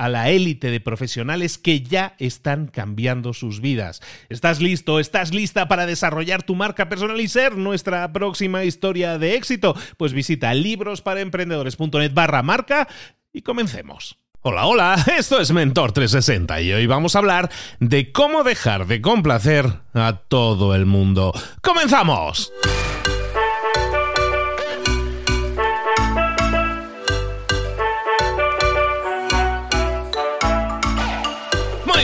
a 0.00 0.08
la 0.08 0.30
élite 0.30 0.70
de 0.70 0.80
profesionales 0.80 1.58
que 1.58 1.82
ya 1.82 2.14
están 2.18 2.68
cambiando 2.68 3.34
sus 3.34 3.60
vidas. 3.60 4.00
¿Estás 4.30 4.58
listo? 4.62 4.98
¿Estás 4.98 5.34
lista 5.34 5.68
para 5.68 5.84
desarrollar 5.84 6.42
tu 6.42 6.54
marca 6.54 6.88
personal 6.88 7.20
y 7.20 7.28
ser 7.28 7.58
nuestra 7.58 8.10
próxima 8.10 8.64
historia 8.64 9.18
de 9.18 9.34
éxito? 9.34 9.76
Pues 9.98 10.14
visita 10.14 10.54
librosparaemprendedores.net 10.54 12.14
barra 12.14 12.42
marca 12.42 12.88
y 13.30 13.42
comencemos. 13.42 14.16
Hola, 14.40 14.64
hola, 14.64 15.04
esto 15.18 15.38
es 15.38 15.52
Mentor 15.52 15.92
360 15.92 16.62
y 16.62 16.72
hoy 16.72 16.86
vamos 16.86 17.14
a 17.14 17.18
hablar 17.18 17.50
de 17.78 18.10
cómo 18.10 18.42
dejar 18.42 18.86
de 18.86 19.02
complacer 19.02 19.66
a 19.92 20.14
todo 20.28 20.74
el 20.74 20.86
mundo. 20.86 21.34
¡Comenzamos! 21.60 22.50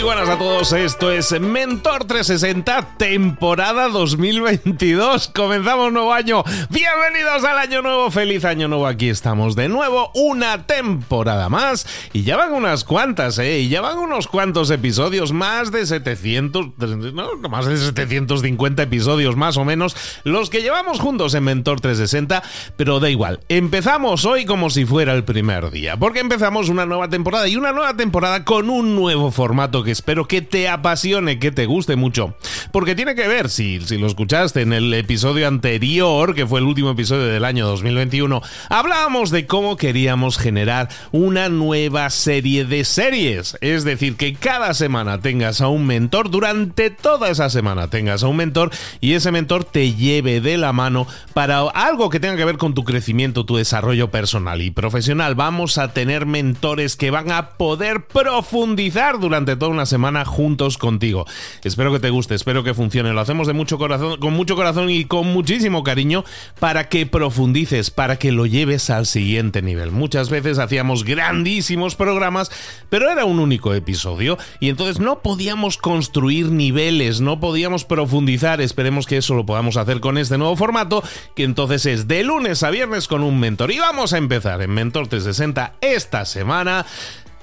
Buenas 0.06 0.28
a 0.28 0.38
todos, 0.38 0.72
esto 0.72 1.10
es 1.10 1.32
Mentor 1.40 2.04
360, 2.04 2.96
temporada 2.96 3.88
2022. 3.88 5.32
Comenzamos 5.34 5.92
nuevo 5.92 6.12
año. 6.12 6.44
Bienvenidos 6.70 7.42
al 7.42 7.58
año 7.58 7.82
nuevo, 7.82 8.12
feliz 8.12 8.44
año 8.44 8.68
nuevo. 8.68 8.86
Aquí 8.86 9.08
estamos 9.08 9.56
de 9.56 9.68
nuevo, 9.68 10.12
una 10.14 10.64
temporada 10.64 11.48
más. 11.48 11.88
Y 12.12 12.22
ya 12.22 12.36
van 12.36 12.52
unas 12.52 12.84
cuantas, 12.84 13.40
¿eh? 13.40 13.58
Y 13.58 13.68
ya 13.68 13.80
van 13.80 13.98
unos 13.98 14.28
cuantos 14.28 14.70
episodios, 14.70 15.32
más 15.32 15.72
de 15.72 15.84
700, 15.84 16.66
no, 17.12 17.36
más 17.48 17.66
de 17.66 17.76
750 17.76 18.84
episodios 18.84 19.34
más 19.34 19.56
o 19.56 19.64
menos, 19.64 19.96
los 20.22 20.50
que 20.50 20.62
llevamos 20.62 21.00
juntos 21.00 21.34
en 21.34 21.42
Mentor 21.42 21.80
360. 21.80 22.44
Pero 22.76 23.00
da 23.00 23.10
igual, 23.10 23.40
empezamos 23.48 24.24
hoy 24.24 24.44
como 24.44 24.70
si 24.70 24.84
fuera 24.84 25.14
el 25.14 25.24
primer 25.24 25.72
día, 25.72 25.96
porque 25.96 26.20
empezamos 26.20 26.68
una 26.68 26.86
nueva 26.86 27.08
temporada 27.08 27.48
y 27.48 27.56
una 27.56 27.72
nueva 27.72 27.96
temporada 27.96 28.44
con 28.44 28.70
un 28.70 28.94
nuevo 28.94 29.32
formato 29.32 29.82
que 29.82 29.95
espero 29.96 30.28
que 30.28 30.42
te 30.42 30.68
apasione, 30.68 31.38
que 31.38 31.50
te 31.50 31.66
guste 31.66 31.96
mucho. 31.96 32.36
Porque 32.70 32.94
tiene 32.94 33.14
que 33.14 33.28
ver, 33.28 33.48
si, 33.48 33.80
si 33.80 33.96
lo 33.96 34.06
escuchaste 34.06 34.60
en 34.60 34.72
el 34.72 34.92
episodio 34.92 35.48
anterior, 35.48 36.34
que 36.34 36.46
fue 36.46 36.60
el 36.60 36.66
último 36.66 36.90
episodio 36.90 37.26
del 37.26 37.44
año 37.44 37.66
2021, 37.66 38.42
hablábamos 38.68 39.30
de 39.30 39.46
cómo 39.46 39.76
queríamos 39.76 40.36
generar 40.38 40.88
una 41.12 41.48
nueva 41.48 42.10
serie 42.10 42.64
de 42.64 42.84
series. 42.84 43.56
Es 43.60 43.84
decir, 43.84 44.16
que 44.16 44.34
cada 44.34 44.74
semana 44.74 45.20
tengas 45.20 45.60
a 45.60 45.68
un 45.68 45.86
mentor, 45.86 46.30
durante 46.30 46.90
toda 46.90 47.30
esa 47.30 47.48
semana 47.48 47.88
tengas 47.88 48.22
a 48.22 48.28
un 48.28 48.36
mentor 48.36 48.70
y 49.00 49.14
ese 49.14 49.32
mentor 49.32 49.64
te 49.64 49.94
lleve 49.94 50.40
de 50.40 50.58
la 50.58 50.72
mano 50.72 51.06
para 51.32 51.60
algo 51.60 52.10
que 52.10 52.20
tenga 52.20 52.36
que 52.36 52.44
ver 52.44 52.58
con 52.58 52.74
tu 52.74 52.84
crecimiento, 52.84 53.46
tu 53.46 53.56
desarrollo 53.56 54.10
personal 54.10 54.60
y 54.60 54.70
profesional. 54.70 55.34
Vamos 55.34 55.78
a 55.78 55.94
tener 55.94 56.26
mentores 56.26 56.96
que 56.96 57.10
van 57.10 57.32
a 57.32 57.50
poder 57.50 58.04
profundizar 58.06 59.18
durante 59.18 59.56
toda 59.56 59.70
una 59.70 59.85
semana 59.86 60.24
juntos 60.24 60.78
contigo. 60.78 61.26
Espero 61.64 61.92
que 61.92 62.00
te 62.00 62.10
guste, 62.10 62.34
espero 62.34 62.64
que 62.64 62.74
funcione. 62.74 63.12
Lo 63.12 63.20
hacemos 63.20 63.46
de 63.46 63.52
mucho 63.52 63.78
corazón, 63.78 64.18
con 64.20 64.34
mucho 64.34 64.56
corazón 64.56 64.90
y 64.90 65.04
con 65.04 65.32
muchísimo 65.32 65.82
cariño 65.82 66.24
para 66.60 66.88
que 66.88 67.06
profundices, 67.06 67.90
para 67.90 68.18
que 68.18 68.32
lo 68.32 68.46
lleves 68.46 68.90
al 68.90 69.06
siguiente 69.06 69.62
nivel. 69.62 69.90
Muchas 69.90 70.30
veces 70.30 70.58
hacíamos 70.58 71.04
grandísimos 71.04 71.94
programas, 71.94 72.50
pero 72.90 73.10
era 73.10 73.24
un 73.24 73.38
único 73.38 73.74
episodio 73.74 74.38
y 74.60 74.68
entonces 74.68 75.00
no 75.00 75.20
podíamos 75.20 75.78
construir 75.78 76.50
niveles, 76.50 77.20
no 77.20 77.40
podíamos 77.40 77.84
profundizar. 77.84 78.60
Esperemos 78.60 79.06
que 79.06 79.18
eso 79.18 79.34
lo 79.34 79.46
podamos 79.46 79.76
hacer 79.76 80.00
con 80.00 80.18
este 80.18 80.38
nuevo 80.38 80.56
formato, 80.56 81.02
que 81.34 81.44
entonces 81.44 81.86
es 81.86 82.08
de 82.08 82.24
lunes 82.24 82.62
a 82.62 82.70
viernes 82.70 83.08
con 83.08 83.22
un 83.22 83.38
mentor. 83.40 83.70
Y 83.70 83.78
vamos 83.78 84.12
a 84.12 84.18
empezar 84.18 84.62
en 84.62 84.70
Mentor 84.70 85.08
360 85.08 85.74
esta 85.80 86.24
semana 86.24 86.86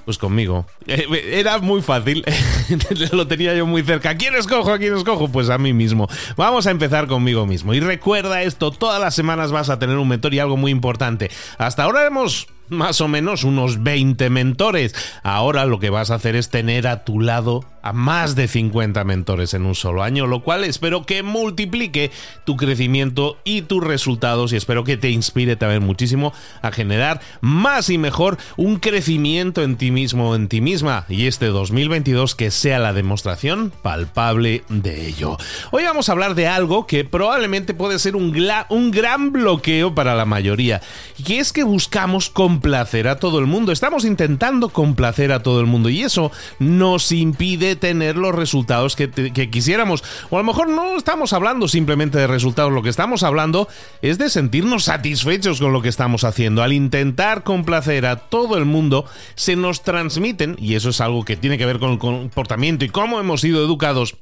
pues 0.04 0.18
conmigo. 0.18 0.66
Eh, 0.86 1.06
era 1.32 1.58
muy 1.58 1.82
fácil. 1.82 2.24
Lo 3.12 3.26
tenía 3.26 3.54
yo 3.54 3.66
muy 3.66 3.82
cerca. 3.82 4.10
¿A 4.10 4.16
quién 4.16 4.34
escojo? 4.34 4.72
¿A 4.72 4.78
quién 4.78 4.94
escojo? 4.94 5.28
Pues 5.28 5.50
a 5.50 5.58
mí 5.58 5.72
mismo. 5.72 6.08
Vamos 6.36 6.66
a 6.66 6.70
empezar 6.70 7.06
conmigo 7.06 7.46
mismo. 7.46 7.74
Y 7.74 7.80
recuerda 7.80 8.42
esto, 8.42 8.70
todas 8.70 9.00
las 9.00 9.14
semanas 9.14 9.52
vas 9.52 9.70
a 9.70 9.78
tener 9.78 9.96
un 9.96 10.08
mentor 10.08 10.34
y 10.34 10.38
algo 10.38 10.56
muy 10.56 10.70
importante. 10.70 11.30
Hasta 11.58 11.84
ahora 11.84 12.06
hemos 12.06 12.48
más 12.68 13.00
o 13.00 13.08
menos 13.08 13.44
unos 13.44 13.82
20 13.82 14.30
mentores. 14.30 14.94
Ahora 15.22 15.66
lo 15.66 15.78
que 15.78 15.90
vas 15.90 16.10
a 16.10 16.16
hacer 16.16 16.36
es 16.36 16.50
tener 16.50 16.86
a 16.86 17.04
tu 17.04 17.20
lado 17.20 17.64
a 17.84 17.92
más 17.92 18.34
de 18.34 18.48
50 18.48 19.04
mentores 19.04 19.52
en 19.52 19.66
un 19.66 19.74
solo 19.74 20.02
año, 20.02 20.26
lo 20.26 20.40
cual 20.40 20.64
espero 20.64 21.04
que 21.04 21.22
multiplique 21.22 22.10
tu 22.44 22.56
crecimiento 22.56 23.36
y 23.44 23.60
tus 23.60 23.84
resultados 23.84 24.52
y 24.52 24.56
espero 24.56 24.84
que 24.84 24.96
te 24.96 25.10
inspire 25.10 25.56
también 25.56 25.84
muchísimo 25.84 26.32
a 26.62 26.72
generar 26.72 27.20
más 27.42 27.90
y 27.90 27.98
mejor 27.98 28.38
un 28.56 28.76
crecimiento 28.76 29.62
en 29.62 29.76
ti 29.76 29.90
mismo, 29.90 30.34
en 30.34 30.48
ti 30.48 30.62
misma 30.62 31.04
y 31.10 31.26
este 31.26 31.48
2022 31.48 32.34
que 32.34 32.50
sea 32.50 32.78
la 32.78 32.94
demostración 32.94 33.70
palpable 33.82 34.64
de 34.70 35.06
ello. 35.06 35.36
Hoy 35.70 35.84
vamos 35.84 36.08
a 36.08 36.12
hablar 36.12 36.34
de 36.34 36.46
algo 36.46 36.86
que 36.86 37.04
probablemente 37.04 37.74
puede 37.74 37.98
ser 37.98 38.16
un, 38.16 38.34
un 38.70 38.90
gran 38.92 39.30
bloqueo 39.30 39.94
para 39.94 40.14
la 40.14 40.24
mayoría 40.24 40.80
y 41.18 41.34
es 41.34 41.52
que 41.52 41.64
buscamos 41.64 42.30
complacer 42.54 43.08
a 43.08 43.16
todo 43.16 43.40
el 43.40 43.46
mundo, 43.46 43.72
estamos 43.72 44.04
intentando 44.04 44.68
complacer 44.68 45.32
a 45.32 45.42
todo 45.42 45.58
el 45.58 45.66
mundo 45.66 45.88
y 45.88 46.02
eso 46.04 46.30
nos 46.60 47.10
impide 47.10 47.74
tener 47.74 48.16
los 48.16 48.32
resultados 48.32 48.94
que, 48.94 49.10
quisiéramos. 49.50 50.04
O 50.30 50.36
a 50.36 50.38
lo 50.38 50.44
mejor 50.44 50.68
no 50.68 50.96
estamos 50.96 51.32
hablando 51.32 51.66
simplemente 51.66 52.16
de 52.16 52.28
resultados, 52.28 52.72
lo 52.72 52.84
que 52.84 52.90
estamos 52.90 53.24
hablando 53.24 53.66
es 54.02 54.18
de 54.18 54.30
sentirnos 54.30 54.84
satisfechos 54.84 55.60
con 55.60 55.72
lo 55.72 55.82
que 55.82 55.88
estamos 55.88 56.22
haciendo. 56.22 56.62
Al 56.62 56.72
intentar 56.72 57.42
complacer 57.42 58.06
a 58.06 58.16
todo 58.16 58.56
el 58.56 58.66
mundo, 58.66 59.04
se 59.34 59.56
nos 59.56 59.82
transmiten, 59.82 60.54
y 60.60 60.76
eso 60.76 60.90
es 60.90 61.00
algo 61.00 61.24
que 61.24 61.36
tiene 61.36 61.58
que 61.58 61.66
ver 61.66 61.80
con 61.80 61.90
el 61.90 61.98
comportamiento 61.98 62.84
y 62.84 62.88
cómo 62.88 63.18
hemos 63.18 63.40
sido 63.40 63.64
educados, 63.64 64.14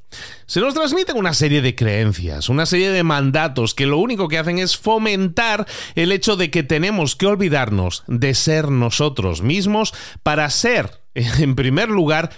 se 0.46 0.61
nos 0.61 0.73
transmiten 0.73 1.19
una 1.19 1.34
serie 1.34 1.61
de 1.61 1.75
creencias, 1.75 2.49
una 2.49 2.64
serie 2.64 2.90
de 2.90 3.02
mandatos 3.02 3.75
que 3.75 3.87
lo 3.87 3.99
único 3.99 4.29
que 4.29 4.38
hacen 4.38 4.58
es 4.58 4.79
fomentar 4.79 5.67
el 5.94 6.12
hecho 6.12 6.37
de 6.37 6.50
que 6.50 6.62
tenemos 6.62 7.14
que 7.14 7.26
olvidarnos 7.26 8.05
ser 8.34 8.70
nosotros 8.70 9.42
mismos 9.42 9.94
para 10.22 10.48
ser, 10.50 11.00
en 11.14 11.54
primer 11.54 11.88
lugar, 11.88 12.30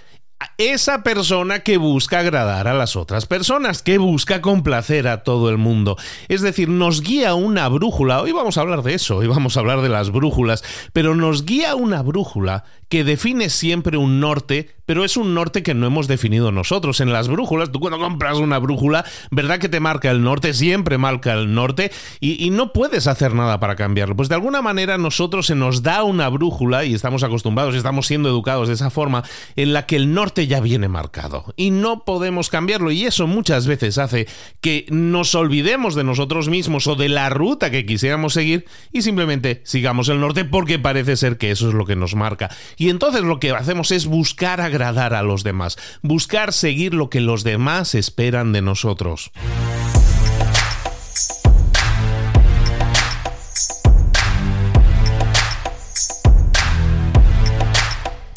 esa 0.58 1.02
persona 1.02 1.60
que 1.60 1.76
busca 1.78 2.20
agradar 2.20 2.69
a 2.69 2.75
las 2.75 2.96
otras 2.96 3.26
personas, 3.26 3.82
que 3.82 3.98
busca 3.98 4.40
complacer 4.40 5.08
a 5.08 5.22
todo 5.22 5.48
el 5.50 5.58
mundo. 5.58 5.96
Es 6.28 6.42
decir, 6.42 6.69
nos 6.69 7.00
guía 7.00 7.34
una 7.34 7.69
brújula, 7.69 8.20
hoy 8.20 8.32
vamos 8.32 8.58
a 8.58 8.60
hablar 8.60 8.82
de 8.82 8.94
eso, 8.94 9.16
hoy 9.16 9.26
vamos 9.26 9.56
a 9.56 9.60
hablar 9.60 9.81
de 9.81 9.88
las 9.88 10.10
brújulas, 10.10 10.62
pero 10.92 11.14
nos 11.14 11.44
guía 11.44 11.75
una 11.75 12.02
brújula 12.02 12.64
que 12.94 13.02
define 13.02 13.50
siempre 13.50 13.96
un 13.96 14.20
norte, 14.20 14.70
pero 14.87 15.05
es 15.05 15.17
un 15.17 15.35
norte 15.35 15.64
que 15.64 15.75
no 15.75 15.85
hemos 15.85 16.06
definido 16.06 16.52
nosotros. 16.52 17.00
En 17.00 17.12
las 17.12 17.26
brújulas, 17.26 17.73
tú 17.73 17.81
cuando 17.81 17.99
compras 17.99 18.38
una 18.38 18.61
brújula, 18.61 19.05
¿verdad 19.32 19.58
que 19.58 19.69
te 19.69 19.81
marca 19.81 20.12
el 20.12 20.23
norte? 20.23 20.55
Siempre 20.55 20.96
marca 20.96 21.32
el 21.32 21.55
norte 21.55 21.91
y, 22.20 22.50
no 22.50 22.73
puedes 22.73 23.08
hacer 23.08 23.35
nada 23.35 23.58
para 23.58 23.75
cambiarlo. 23.75 24.14
Pues 24.14 24.29
de 24.29 24.37
alguna 24.37 24.62
manera 24.62 24.96
nosotros 24.96 25.46
se 25.46 25.56
nos 25.56 25.82
da 25.82 26.05
una 26.05 26.29
brújula 26.29 26.85
y 26.85 26.94
estamos 26.94 27.25
acostumbrados 27.25 27.75
estamos 27.75 28.06
siendo 28.06 28.29
educados 28.29 28.69
de 28.69 28.75
esa 28.75 28.91
forma 28.91 29.25
en 29.56 29.73
la 29.73 29.87
que 29.87 29.96
el 29.96 30.14
norte 30.14 30.46
ya 30.46 30.61
viene 30.61 30.87
marcado 30.87 31.52
y 31.56 31.73
no 31.73 32.05
podemos 32.05 32.49
cambiarlo 32.49 32.93
y 32.93 33.06
eso 33.06 33.26
muchas 33.26 33.67
veces 33.67 33.99
hace 33.99 34.29
que 34.61 34.87
nos 34.91 35.35
olvidemos 35.35 35.96
de 35.96 36.05
nosotros 36.05 36.49
mismos 36.49 36.87
o 36.87 36.94
de 36.94 37.08
la 37.08 37.29
ruta 37.29 37.73
que 37.73 37.87
quisiéramos 37.87 38.35
seguir 38.35 38.67
y 38.93 39.02
simplemente 39.02 39.62
sigamos 39.64 40.08
el 40.08 40.20
norte 40.20 40.44
porque 40.44 40.79
parece 40.79 41.17
ser 41.17 41.38
que 41.38 41.50
eso 41.50 41.67
es 41.69 41.75
lo 41.75 41.87
que 41.87 41.96
nos 41.96 42.14
marca. 42.14 42.50
Entonces 42.90 43.22
lo 43.22 43.40
que 43.40 43.50
hacemos 43.50 43.90
es 43.90 44.06
buscar 44.06 44.60
agradar 44.60 45.14
a 45.14 45.22
los 45.22 45.44
demás, 45.44 45.76
buscar 46.02 46.52
seguir 46.52 46.94
lo 46.94 47.10
que 47.10 47.20
los 47.20 47.44
demás 47.44 47.94
esperan 47.94 48.52
de 48.52 48.62
nosotros. 48.62 49.31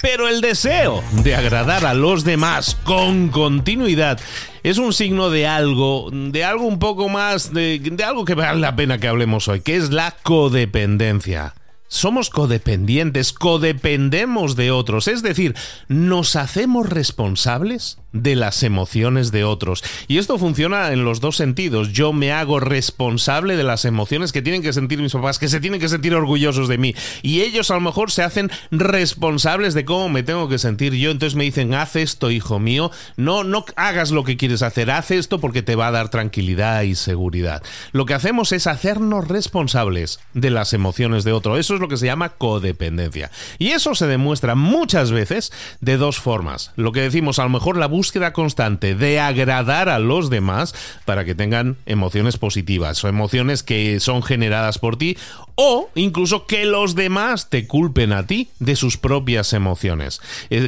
Pero 0.01 0.29
el 0.29 0.41
deseo 0.41 1.03
de 1.11 1.35
agradar 1.35 1.85
a 1.85 1.93
los 1.93 2.23
demás 2.23 2.77
con 2.85 3.29
continuidad 3.29 4.19
es 4.63 4.77
un 4.77 4.93
signo 4.93 5.29
de 5.29 5.47
algo, 5.47 6.09
de 6.11 6.43
algo 6.43 6.65
un 6.65 6.79
poco 6.79 7.09
más, 7.09 7.53
de 7.53 8.03
algo 8.05 8.23
que 8.23 8.33
vale 8.33 8.59
la 8.59 8.75
pena 8.75 8.99
que 8.99 9.07
hablemos 9.07 9.47
hoy, 9.47 9.61
que 9.61 9.75
es 9.75 9.91
la 9.91 10.15
codependencia. 10.23 11.53
Somos 11.87 12.29
codependientes, 12.29 13.31
codependemos 13.31 14.55
de 14.55 14.71
otros, 14.71 15.07
es 15.07 15.23
decir, 15.23 15.55
nos 15.87 16.35
hacemos 16.35 16.89
responsables 16.89 17.97
de 18.13 18.35
las 18.35 18.63
emociones 18.63 19.31
de 19.31 19.43
otros. 19.43 19.83
Y 20.07 20.17
esto 20.17 20.37
funciona 20.37 20.91
en 20.91 21.03
los 21.03 21.19
dos 21.19 21.35
sentidos. 21.35 21.93
Yo 21.93 22.13
me 22.13 22.31
hago 22.31 22.59
responsable 22.59 23.57
de 23.57 23.63
las 23.63 23.85
emociones 23.85 24.31
que 24.31 24.41
tienen 24.41 24.61
que 24.61 24.73
sentir 24.73 25.01
mis 25.01 25.13
papás, 25.13 25.39
que 25.39 25.49
se 25.49 25.59
tienen 25.59 25.79
que 25.79 25.89
sentir 25.89 26.15
orgullosos 26.15 26.67
de 26.67 26.77
mí. 26.77 26.95
Y 27.21 27.41
ellos 27.41 27.71
a 27.71 27.75
lo 27.75 27.81
mejor 27.81 28.11
se 28.11 28.23
hacen 28.23 28.49
responsables 28.71 29.73
de 29.73 29.85
cómo 29.85 30.09
me 30.09 30.23
tengo 30.23 30.49
que 30.49 30.57
sentir 30.57 30.93
yo. 30.93 31.11
Entonces 31.11 31.35
me 31.35 31.43
dicen, 31.43 31.73
haz 31.73 31.95
esto, 31.95 32.31
hijo 32.31 32.59
mío. 32.59 32.91
No, 33.15 33.43
no 33.43 33.65
hagas 33.75 34.11
lo 34.11 34.23
que 34.23 34.37
quieres 34.37 34.61
hacer, 34.61 34.91
haz 34.91 35.11
esto 35.11 35.39
porque 35.39 35.61
te 35.61 35.75
va 35.75 35.87
a 35.87 35.91
dar 35.91 36.09
tranquilidad 36.09 36.81
y 36.83 36.95
seguridad. 36.95 37.61
Lo 37.91 38.05
que 38.05 38.13
hacemos 38.13 38.51
es 38.51 38.67
hacernos 38.67 39.27
responsables 39.27 40.19
de 40.33 40.49
las 40.49 40.73
emociones 40.73 41.23
de 41.23 41.33
otro. 41.33 41.57
Eso 41.57 41.75
es 41.75 41.81
lo 41.81 41.87
que 41.87 41.97
se 41.97 42.05
llama 42.05 42.29
codependencia. 42.29 43.31
Y 43.59 43.69
eso 43.69 43.95
se 43.95 44.07
demuestra 44.07 44.55
muchas 44.55 45.11
veces 45.11 45.51
de 45.81 45.97
dos 45.97 46.17
formas. 46.19 46.71
Lo 46.75 46.91
que 46.91 47.01
decimos, 47.01 47.39
a 47.39 47.43
lo 47.43 47.49
mejor 47.49 47.77
la 47.77 47.87
búsqueda 47.97 48.31
constante 48.31 48.93
de 48.93 49.19
agradar 49.19 49.89
a 49.89 49.97
los 49.97 50.29
demás 50.29 50.75
para 51.03 51.25
que 51.25 51.33
tengan 51.33 51.77
emociones 51.87 52.37
positivas 52.37 53.03
o 53.03 53.07
emociones 53.07 53.63
que 53.63 53.99
son 53.99 54.21
generadas 54.21 54.77
por 54.77 54.97
ti 54.97 55.17
o 55.55 55.89
incluso 55.95 56.45
que 56.45 56.65
los 56.65 56.93
demás 56.93 57.49
te 57.49 57.65
culpen 57.65 58.13
a 58.13 58.27
ti 58.27 58.49
de 58.59 58.75
sus 58.75 58.97
propias 58.97 59.51
emociones. 59.53 60.21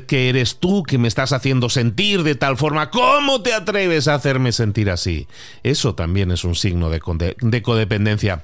Que 0.07 0.29
eres 0.29 0.55
tú 0.55 0.81
que 0.81 0.97
me 0.97 1.07
estás 1.07 1.31
haciendo 1.31 1.69
sentir 1.69 2.23
de 2.23 2.33
tal 2.33 2.57
forma. 2.57 2.89
¿Cómo 2.89 3.43
te 3.43 3.53
atreves 3.53 4.07
a 4.07 4.15
hacerme 4.15 4.51
sentir 4.51 4.89
así? 4.89 5.27
Eso 5.61 5.93
también 5.93 6.31
es 6.31 6.43
un 6.43 6.55
signo 6.55 6.89
de, 6.89 7.35
de 7.39 7.61
codependencia. 7.61 8.43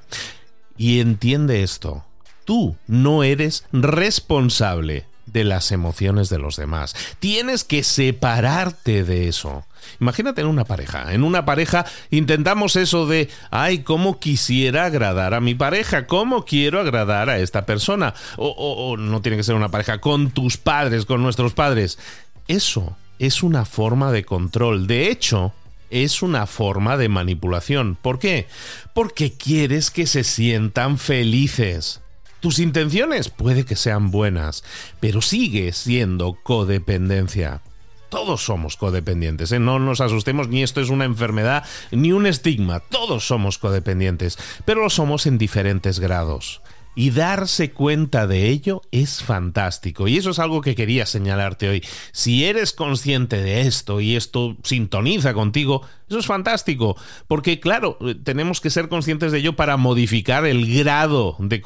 Y 0.77 0.99
entiende 0.99 1.63
esto 1.63 2.05
tú 2.45 2.77
no 2.85 3.23
eres 3.23 3.65
responsable 3.71 5.05
de 5.35 5.43
las 5.43 5.73
emociones 5.73 6.29
de 6.29 6.39
los 6.39 6.55
demás. 6.55 6.95
Tienes 7.19 7.65
que 7.65 7.83
separarte 7.83 9.03
de 9.03 9.27
eso. 9.27 9.65
Imagínate 9.99 10.39
en 10.39 10.47
una 10.47 10.63
pareja. 10.63 11.13
En 11.13 11.25
una 11.25 11.43
pareja 11.43 11.85
intentamos 12.09 12.77
eso 12.77 13.05
de, 13.05 13.29
ay, 13.51 13.79
¿cómo 13.79 14.17
quisiera 14.17 14.85
agradar 14.85 15.33
a 15.33 15.41
mi 15.41 15.53
pareja? 15.53 16.07
¿Cómo 16.07 16.45
quiero 16.45 16.79
agradar 16.79 17.29
a 17.29 17.39
esta 17.39 17.65
persona? 17.65 18.13
O, 18.37 18.47
o 18.47 18.95
no 18.95 19.21
tiene 19.21 19.35
que 19.35 19.43
ser 19.43 19.55
una 19.55 19.67
pareja 19.67 19.99
con 19.99 20.31
tus 20.31 20.55
padres, 20.55 21.05
con 21.05 21.21
nuestros 21.21 21.53
padres. 21.53 21.99
Eso 22.47 22.95
es 23.19 23.43
una 23.43 23.65
forma 23.65 24.13
de 24.13 24.23
control. 24.23 24.87
De 24.87 25.11
hecho, 25.11 25.51
es 25.89 26.21
una 26.21 26.47
forma 26.47 26.95
de 26.95 27.09
manipulación. 27.09 27.97
¿Por 28.01 28.19
qué? 28.19 28.47
Porque 28.93 29.33
quieres 29.33 29.91
que 29.91 30.07
se 30.07 30.23
sientan 30.23 30.97
felices. 30.97 31.99
Tus 32.45 32.59
intenciones 32.59 33.29
puede 33.29 33.65
que 33.65 33.75
sean 33.75 34.11
buenas, 34.11 34.63
pero 34.99 35.19
sigue 35.23 35.73
siendo 35.73 36.37
codependencia. 36.43 37.61
Todos 38.09 38.45
somos 38.45 38.77
codependientes, 38.77 39.51
¿eh? 39.51 39.57
no 39.57 39.79
nos 39.79 39.99
asustemos, 39.99 40.47
ni 40.47 40.61
esto 40.61 40.79
es 40.79 40.91
una 40.91 41.05
enfermedad, 41.05 41.63
ni 41.89 42.11
un 42.11 42.27
estigma, 42.27 42.81
todos 42.81 43.25
somos 43.25 43.57
codependientes, 43.57 44.37
pero 44.63 44.83
lo 44.83 44.91
somos 44.91 45.25
en 45.25 45.39
diferentes 45.39 45.99
grados. 45.99 46.61
Y 46.95 47.11
darse 47.11 47.71
cuenta 47.71 48.25
de 48.25 48.49
ello 48.49 48.81
es 48.91 49.21
fantástico. 49.21 50.07
Y 50.07 50.17
eso 50.17 50.31
es 50.31 50.39
algo 50.39 50.61
que 50.61 50.75
quería 50.75 51.05
señalarte 51.05 51.69
hoy. 51.69 51.83
Si 52.11 52.45
eres 52.45 52.71
consciente 52.71 53.41
de 53.41 53.61
esto 53.61 53.99
y 53.99 54.15
esto 54.15 54.55
sintoniza 54.63 55.33
contigo, 55.33 55.81
eso 56.09 56.19
es 56.19 56.25
fantástico. 56.25 56.95
Porque 57.27 57.59
claro, 57.59 57.97
tenemos 58.23 58.61
que 58.61 58.69
ser 58.69 58.89
conscientes 58.89 59.31
de 59.31 59.39
ello 59.39 59.55
para 59.55 59.77
modificar 59.77 60.45
el 60.45 60.73
grado 60.73 61.35
de, 61.39 61.61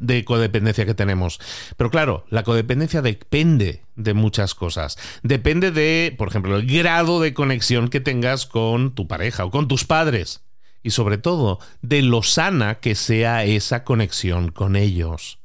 de 0.00 0.24
codependencia 0.24 0.86
que 0.86 0.94
tenemos. 0.94 1.40
Pero 1.76 1.90
claro, 1.90 2.24
la 2.30 2.42
codependencia 2.42 3.02
depende 3.02 3.82
de 3.96 4.14
muchas 4.14 4.54
cosas. 4.54 4.96
Depende 5.22 5.70
de, 5.70 6.14
por 6.16 6.28
ejemplo, 6.28 6.56
el 6.56 6.66
grado 6.66 7.20
de 7.20 7.34
conexión 7.34 7.88
que 7.88 8.00
tengas 8.00 8.46
con 8.46 8.94
tu 8.94 9.06
pareja 9.06 9.44
o 9.44 9.50
con 9.50 9.68
tus 9.68 9.84
padres 9.84 10.42
y 10.82 10.90
sobre 10.90 11.18
todo 11.18 11.58
de 11.82 12.02
lo 12.02 12.22
sana 12.22 12.76
que 12.76 12.94
sea 12.94 13.44
esa 13.44 13.84
conexión 13.84 14.50
con 14.50 14.76
ellos. 14.76 15.38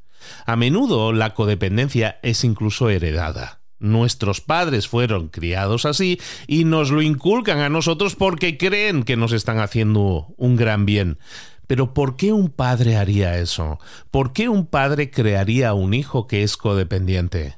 A 0.46 0.56
menudo 0.56 1.14
la 1.14 1.34
codependencia 1.34 2.20
es 2.24 2.44
incluso 2.44 2.90
heredada. 2.90 3.62
Nuestros 3.78 4.42
padres 4.42 4.88
fueron 4.88 5.28
criados 5.28 5.86
así 5.86 6.20
y 6.48 6.64
nos 6.64 6.92
lo 6.92 7.02
inculcan 7.02 7.60
a 7.60 7.70
nosotros 7.70 8.16
porque 8.16 8.58
creen 8.58 9.04
que 9.04 9.18
nos 9.18 9.34
están 9.34 9.60
haciendo 9.60 10.34
un 10.38 10.56
gran 10.56 10.86
bien. 10.86 11.20
Pero 11.68 11.94
¿por 11.94 12.16
qué 12.16 12.32
un 12.32 12.50
padre 12.50 12.96
haría 12.96 13.38
eso? 13.38 13.80
¿Por 14.12 14.34
qué 14.34 14.50
un 14.50 14.66
padre 14.66 15.10
crearía 15.10 15.74
un 15.74 15.94
hijo 15.94 16.28
que 16.28 16.44
es 16.44 16.58
codependiente? 16.58 17.58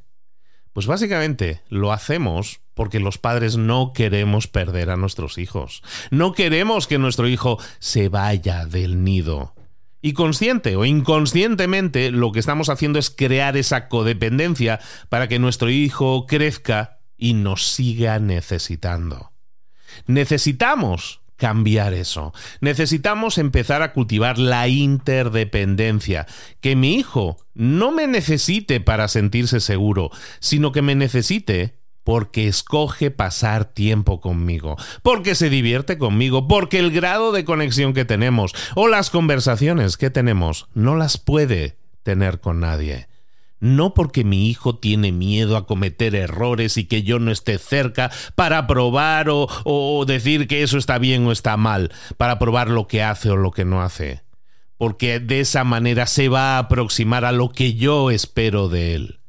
Pues 0.78 0.86
básicamente 0.86 1.64
lo 1.70 1.92
hacemos 1.92 2.62
porque 2.76 3.00
los 3.00 3.18
padres 3.18 3.58
no 3.58 3.94
queremos 3.96 4.46
perder 4.46 4.92
a 4.92 4.96
nuestros 4.96 5.40
hijos. 5.40 5.82
No 6.12 6.34
queremos 6.34 6.86
que 6.86 7.00
nuestro 7.00 7.28
hijo 7.28 7.58
se 7.80 8.10
vaya 8.10 8.68
del 8.68 9.04
nido. 9.04 9.56
Y 10.04 10.14
consciente 10.14 10.76
o 10.76 10.86
inconscientemente 10.86 12.12
lo 12.12 12.32
que 12.32 12.38
estamos 12.38 12.70
haciendo 12.70 13.00
es 13.00 13.10
crear 13.10 13.58
esa 13.58 13.88
codependencia 13.88 14.80
para 15.10 15.28
que 15.28 15.40
nuestro 15.40 15.72
hijo 15.72 16.28
crezca 16.28 17.00
y 17.18 17.34
nos 17.34 17.70
siga 17.70 18.20
necesitando. 18.20 19.32
Necesitamos 20.06 21.22
cambiar 21.38 21.94
eso. 21.94 22.34
Necesitamos 22.60 23.38
empezar 23.38 23.82
a 23.82 23.94
cultivar 23.94 24.38
la 24.38 24.68
interdependencia. 24.68 26.28
Que 26.60 26.76
mi 26.76 26.96
hijo 26.96 27.38
no 27.54 27.92
me 27.92 28.08
necesite 28.08 28.82
para 28.82 29.08
sentirse 29.08 29.60
seguro, 29.60 30.10
sino 30.40 30.72
que 30.72 30.82
me 30.82 30.96
necesite 30.96 31.78
porque 32.04 32.48
escoge 32.48 33.12
pasar 33.12 33.66
tiempo 33.66 34.22
conmigo, 34.22 34.78
porque 35.04 35.36
se 35.36 35.50
divierte 35.50 35.98
conmigo, 35.98 36.48
porque 36.48 36.80
el 36.80 36.92
grado 36.92 37.34
de 37.34 37.44
conexión 37.44 37.94
que 37.94 38.06
tenemos 38.06 38.54
o 38.76 38.88
las 38.88 39.10
conversaciones 39.10 39.98
que 39.98 40.10
tenemos 40.10 40.68
no 40.74 40.96
las 40.96 41.18
puede 41.18 41.78
tener 42.04 42.40
con 42.40 42.62
nadie 42.62 43.08
no 43.60 43.94
porque 43.94 44.24
mi 44.24 44.50
hijo 44.50 44.76
tiene 44.78 45.12
miedo 45.12 45.58
a 45.58 45.66
cometer 45.66 46.16
errores 46.16 46.78
y 46.78 46.86
que 46.86 47.04
yo 47.04 47.20
no 47.20 47.32
esté 47.32 47.58
cerca 47.58 48.12
para 48.36 48.68
probar 48.68 49.28
o, 49.30 50.06
decir 50.06 50.48
que 50.48 50.64
eso 50.64 50.78
está 50.78 50.98
bien 50.98 51.26
o 51.26 51.32
está 51.32 51.58
mal, 51.58 51.92
para 52.18 52.40
probar 52.40 52.70
lo 52.70 52.88
que 52.88 53.04
hace 53.04 53.30
o 53.30 53.38
lo 53.38 53.52
que 53.52 53.66
no 53.66 53.82
hace, 53.82 54.24
porque 54.78 55.20
de 55.20 55.40
esa 55.40 55.64
manera 55.64 56.06
se 56.06 56.30
va 56.30 56.56
a 56.56 56.60
aproximar 56.60 57.26
a 57.26 57.32
lo 57.32 57.50
que 57.50 57.74
yo 57.74 58.12
espero 58.12 58.70
de 58.70 58.96
él. 58.96 59.20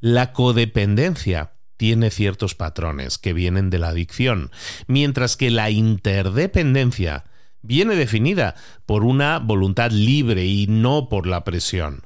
La 0.00 0.32
codependencia 0.32 1.52
tiene 1.76 2.10
ciertos 2.10 2.54
patrones 2.54 3.18
que 3.18 3.32
vienen 3.32 3.70
de 3.70 3.78
la 3.78 3.88
adicción, 3.88 4.50
mientras 4.86 5.36
que 5.36 5.50
la 5.50 5.70
interdependencia 5.70 7.24
viene 7.62 7.96
definida 7.96 8.54
por 8.86 9.04
una 9.04 9.38
voluntad 9.38 9.90
libre 9.90 10.44
y 10.44 10.66
no 10.66 11.08
por 11.08 11.26
la 11.26 11.44
presión. 11.44 12.02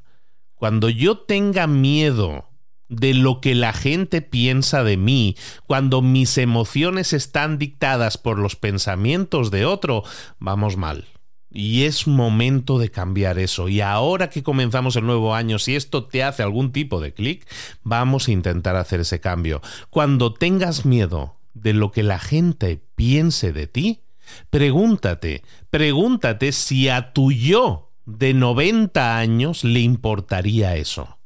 Cuando 0.59 0.89
yo 0.89 1.19
tenga 1.19 1.67
miedo 1.67 2.49
de 2.89 3.15
lo 3.15 3.41
que 3.41 3.55
la 3.55 3.73
gente 3.73 4.23
piensa 4.23 4.83
de 4.83 4.97
mí, 4.97 5.37
cuando 5.67 6.03
mis 6.03 6.37
emociones 6.39 7.13
están 7.13 7.59
dictadas 7.59 8.19
por 8.19 8.39
los 8.39 8.57
pensamientos 8.57 9.51
de 9.51 9.65
otro, 9.65 10.03
vamos 10.39 10.77
mal. 10.77 11.07
Y 11.51 11.85
es 11.85 12.07
momento 12.07 12.79
de 12.79 12.91
cambiar 12.91 13.39
eso. 13.39 13.69
Y 13.69 13.81
ahora 13.81 14.29
que 14.29 14.43
comenzamos 14.43 14.97
el 14.97 15.07
nuevo 15.07 15.35
año, 15.35 15.59
si 15.59 15.77
esto 15.77 16.05
te 16.07 16.23
hace 16.23 16.43
algún 16.43 16.73
tipo 16.73 17.01
de 17.01 17.15
clic, 17.15 17.49
vamos 17.83 18.29
a 18.29 18.33
intentar 18.33 18.77
hacer 18.77 19.01
ese 19.01 19.21
cambio. 19.21 19.63
Cuando 19.91 20.35
tengas 20.35 20.85
miedo 20.85 21.37
de 21.55 21.73
lo 21.73 21.91
que 21.91 22.03
la 22.03 22.19
gente 22.19 22.83
piense 22.97 23.53
de 23.53 23.67
ti, 23.67 24.03
pregúntate, 24.51 25.43
pregúntate 25.71 26.53
si 26.53 26.89
a 26.89 27.13
tu 27.13 27.33
yo 27.33 27.88
de 28.09 28.33
90 28.33 29.19
años 29.19 29.65
le 29.65 29.81
importaría 29.81 30.77
eso. 30.77 31.19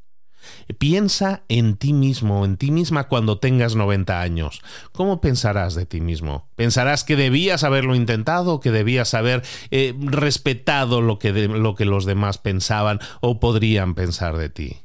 Piensa 0.79 1.45
en 1.49 1.77
ti 1.77 1.93
mismo, 1.93 2.45
en 2.45 2.57
ti 2.57 2.73
misma 2.73 3.07
cuando 3.07 3.39
tengas 3.39 3.77
90 3.77 4.21
años. 4.21 4.63
¿Cómo 4.91 5.21
pensarás 5.21 5.77
de 5.77 5.87
ti 5.87 6.01
mismo? 6.01 6.51
¿Pensarás 6.57 7.05
que 7.05 7.15
debías 7.15 7.63
haberlo 7.63 7.95
intentado, 7.95 8.59
que 8.59 8.73
debías 8.73 9.15
haber 9.15 9.43
eh, 9.71 9.95
respetado 10.01 11.01
lo 11.01 11.21
que, 11.21 11.33
lo 11.33 11.77
que 11.77 11.85
los 11.85 12.05
demás 12.05 12.39
pensaban 12.39 12.99
o 13.21 13.39
podrían 13.39 13.95
pensar 13.95 14.37
de 14.37 14.49
ti? 14.49 14.79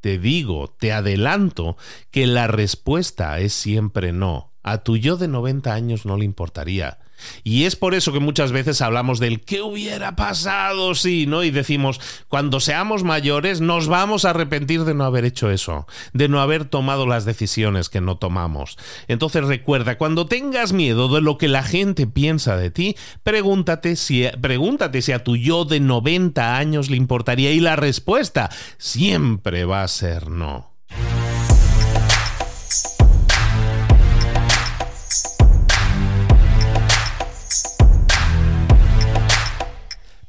Te 0.00 0.18
digo, 0.18 0.74
te 0.80 0.94
adelanto, 0.94 1.76
que 2.10 2.26
la 2.26 2.46
respuesta 2.46 3.38
es 3.40 3.52
siempre 3.52 4.14
no. 4.14 4.54
A 4.62 4.78
tu 4.78 4.96
yo 4.96 5.18
de 5.18 5.28
90 5.28 5.74
años 5.74 6.06
no 6.06 6.16
le 6.16 6.24
importaría. 6.24 6.98
Y 7.44 7.64
es 7.64 7.76
por 7.76 7.94
eso 7.94 8.12
que 8.12 8.20
muchas 8.20 8.52
veces 8.52 8.80
hablamos 8.80 9.18
del 9.18 9.40
qué 9.40 9.62
hubiera 9.62 10.16
pasado 10.16 10.94
si, 10.94 11.26
¿no? 11.26 11.44
Y 11.44 11.50
decimos, 11.50 12.00
cuando 12.28 12.60
seamos 12.60 13.04
mayores 13.04 13.60
nos 13.60 13.88
vamos 13.88 14.24
a 14.24 14.30
arrepentir 14.30 14.84
de 14.84 14.94
no 14.94 15.04
haber 15.04 15.24
hecho 15.24 15.50
eso, 15.50 15.86
de 16.12 16.28
no 16.28 16.40
haber 16.40 16.64
tomado 16.64 17.06
las 17.06 17.24
decisiones 17.24 17.88
que 17.88 18.00
no 18.00 18.16
tomamos. 18.16 18.78
Entonces 19.08 19.44
recuerda, 19.44 19.98
cuando 19.98 20.26
tengas 20.26 20.72
miedo 20.72 21.08
de 21.08 21.20
lo 21.20 21.38
que 21.38 21.48
la 21.48 21.62
gente 21.62 22.06
piensa 22.06 22.56
de 22.56 22.70
ti, 22.70 22.96
pregúntate 23.22 23.96
si, 23.96 24.26
pregúntate 24.40 25.02
si 25.02 25.12
a 25.12 25.24
tu 25.24 25.36
yo 25.36 25.64
de 25.64 25.80
90 25.80 26.56
años 26.56 26.90
le 26.90 26.96
importaría 26.96 27.52
y 27.52 27.60
la 27.60 27.76
respuesta 27.76 28.50
siempre 28.78 29.64
va 29.64 29.82
a 29.82 29.88
ser 29.88 30.30
no. 30.30 30.71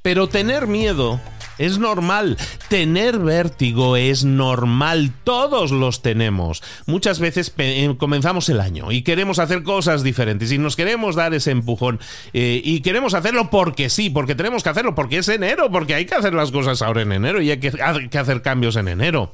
Pero 0.04 0.28
tener 0.28 0.68
miedo 0.68 1.20
es 1.58 1.80
normal, 1.80 2.38
tener 2.68 3.20
vértigo 3.20 3.96
es 3.96 4.26
normal, 4.26 5.14
todos 5.24 5.72
los 5.72 6.02
tenemos. 6.02 6.62
Muchas 6.86 7.20
veces 7.20 7.54
eh, 7.58 7.96
comenzamos 7.98 8.50
el 8.50 8.60
año 8.60 8.92
y 8.92 9.04
queremos 9.04 9.40
hacer 9.40 9.64
cosas 9.64 10.04
diferentes 10.04 10.52
y 10.52 10.58
nos 10.58 10.76
queremos 10.76 11.16
dar 11.16 11.34
ese 11.34 11.52
empujón 11.52 12.02
eh, 12.34 12.62
y 12.64 12.82
queremos 12.82 13.14
hacerlo 13.14 13.50
porque 13.50 13.90
sí, 13.90 14.10
porque 14.10 14.36
tenemos 14.36 14.62
que 14.62 14.70
hacerlo, 14.70 14.94
porque 14.94 15.20
es 15.20 15.30
enero, 15.30 15.72
porque 15.72 15.96
hay 15.96 16.06
que 16.06 16.16
hacer 16.16 16.34
las 16.34 16.52
cosas 16.52 16.82
ahora 16.82 17.02
en 17.02 17.14
enero 17.14 17.42
y 17.42 17.52
hay 17.52 17.60
que, 17.60 17.72
hay 17.82 18.10
que 18.10 18.18
hacer 18.18 18.42
cambios 18.42 18.76
en 18.76 18.90
enero. 18.90 19.34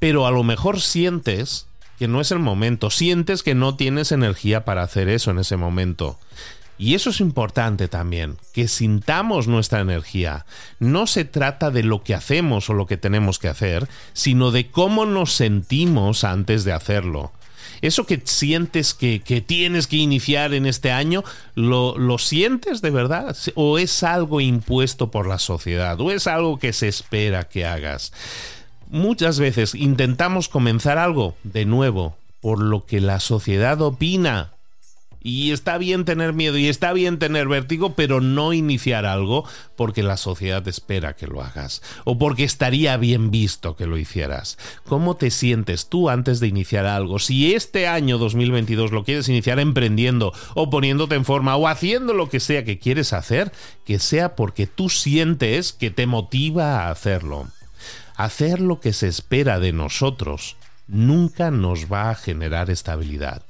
Pero 0.00 0.26
a 0.26 0.30
lo 0.30 0.42
mejor 0.42 0.82
sientes 0.82 1.66
que 1.98 2.08
no 2.08 2.20
es 2.20 2.30
el 2.30 2.40
momento, 2.40 2.90
sientes 2.90 3.42
que 3.42 3.54
no 3.54 3.76
tienes 3.76 4.12
energía 4.12 4.66
para 4.66 4.82
hacer 4.82 5.08
eso 5.08 5.30
en 5.30 5.38
ese 5.38 5.56
momento. 5.56 6.18
Y 6.76 6.94
eso 6.94 7.10
es 7.10 7.20
importante 7.20 7.88
también, 7.88 8.36
que 8.52 8.66
sintamos 8.66 9.46
nuestra 9.46 9.80
energía. 9.80 10.44
No 10.80 11.06
se 11.06 11.24
trata 11.24 11.70
de 11.70 11.84
lo 11.84 12.02
que 12.02 12.14
hacemos 12.14 12.68
o 12.68 12.74
lo 12.74 12.86
que 12.86 12.96
tenemos 12.96 13.38
que 13.38 13.48
hacer, 13.48 13.88
sino 14.12 14.50
de 14.50 14.70
cómo 14.70 15.06
nos 15.06 15.32
sentimos 15.32 16.24
antes 16.24 16.64
de 16.64 16.72
hacerlo. 16.72 17.32
Eso 17.80 18.06
que 18.06 18.20
sientes 18.24 18.94
que, 18.94 19.20
tienes 19.46 19.86
que 19.86 19.96
iniciar 19.96 20.54
en 20.54 20.66
este 20.66 20.90
año, 20.90 21.22
¿lo, 21.54 21.98
¿lo 21.98 22.18
sientes 22.18 22.80
de 22.80 22.90
verdad? 22.90 23.36
¿O 23.54 23.78
es 23.78 24.02
algo 24.02 24.40
impuesto 24.40 25.10
por 25.10 25.26
la 25.26 25.38
sociedad? 25.38 26.00
¿O 26.00 26.10
es 26.10 26.26
algo 26.26 26.58
que 26.58 26.72
se 26.72 26.88
espera 26.88 27.44
que 27.44 27.66
hagas? 27.66 28.12
Muchas 28.88 29.38
veces 29.38 29.74
intentamos 29.74 30.48
comenzar 30.48 30.98
algo 30.98 31.36
de 31.42 31.66
nuevo 31.66 32.16
por 32.40 32.58
lo 32.60 32.84
que 32.86 33.00
la 33.00 33.20
sociedad 33.20 33.80
opina 33.80 34.53
y 35.24 35.52
está 35.52 35.78
bien 35.78 36.04
tener 36.04 36.34
miedo 36.34 36.58
y 36.58 36.68
está 36.68 36.92
bien 36.92 37.18
tener 37.18 37.48
vértigo, 37.48 37.94
pero 37.94 38.20
no 38.20 38.52
iniciar 38.52 39.06
algo 39.06 39.44
porque 39.74 40.02
la 40.02 40.18
sociedad 40.18 40.68
espera 40.68 41.16
que 41.16 41.26
lo 41.26 41.42
hagas 41.42 41.82
o 42.04 42.18
porque 42.18 42.44
estaría 42.44 42.96
bien 42.98 43.30
visto 43.30 43.74
que 43.74 43.86
lo 43.86 43.96
hicieras. 43.96 44.58
¿Cómo 44.86 45.16
te 45.16 45.30
sientes 45.30 45.88
tú 45.88 46.10
antes 46.10 46.40
de 46.40 46.48
iniciar 46.48 46.84
algo? 46.84 47.18
Si 47.18 47.54
este 47.54 47.88
año 47.88 48.18
2022 48.18 48.92
lo 48.92 49.02
quieres 49.02 49.28
iniciar 49.30 49.58
emprendiendo 49.58 50.34
o 50.54 50.68
poniéndote 50.68 51.14
en 51.14 51.24
forma 51.24 51.56
o 51.56 51.68
haciendo 51.68 52.12
lo 52.12 52.28
que 52.28 52.38
sea 52.38 52.64
que 52.64 52.78
quieres 52.78 53.14
hacer, 53.14 53.50
que 53.86 53.98
sea 53.98 54.36
porque 54.36 54.66
tú 54.66 54.90
sientes 54.90 55.72
que 55.72 55.90
te 55.90 56.06
motiva 56.06 56.80
a 56.80 56.90
hacerlo. 56.90 57.48
Hacer 58.14 58.60
lo 58.60 58.78
que 58.78 58.92
se 58.92 59.08
espera 59.08 59.58
de 59.58 59.72
nosotros 59.72 60.56
nunca 60.86 61.50
nos 61.50 61.90
va 61.90 62.10
a 62.10 62.14
generar 62.14 62.68
estabilidad 62.68 63.42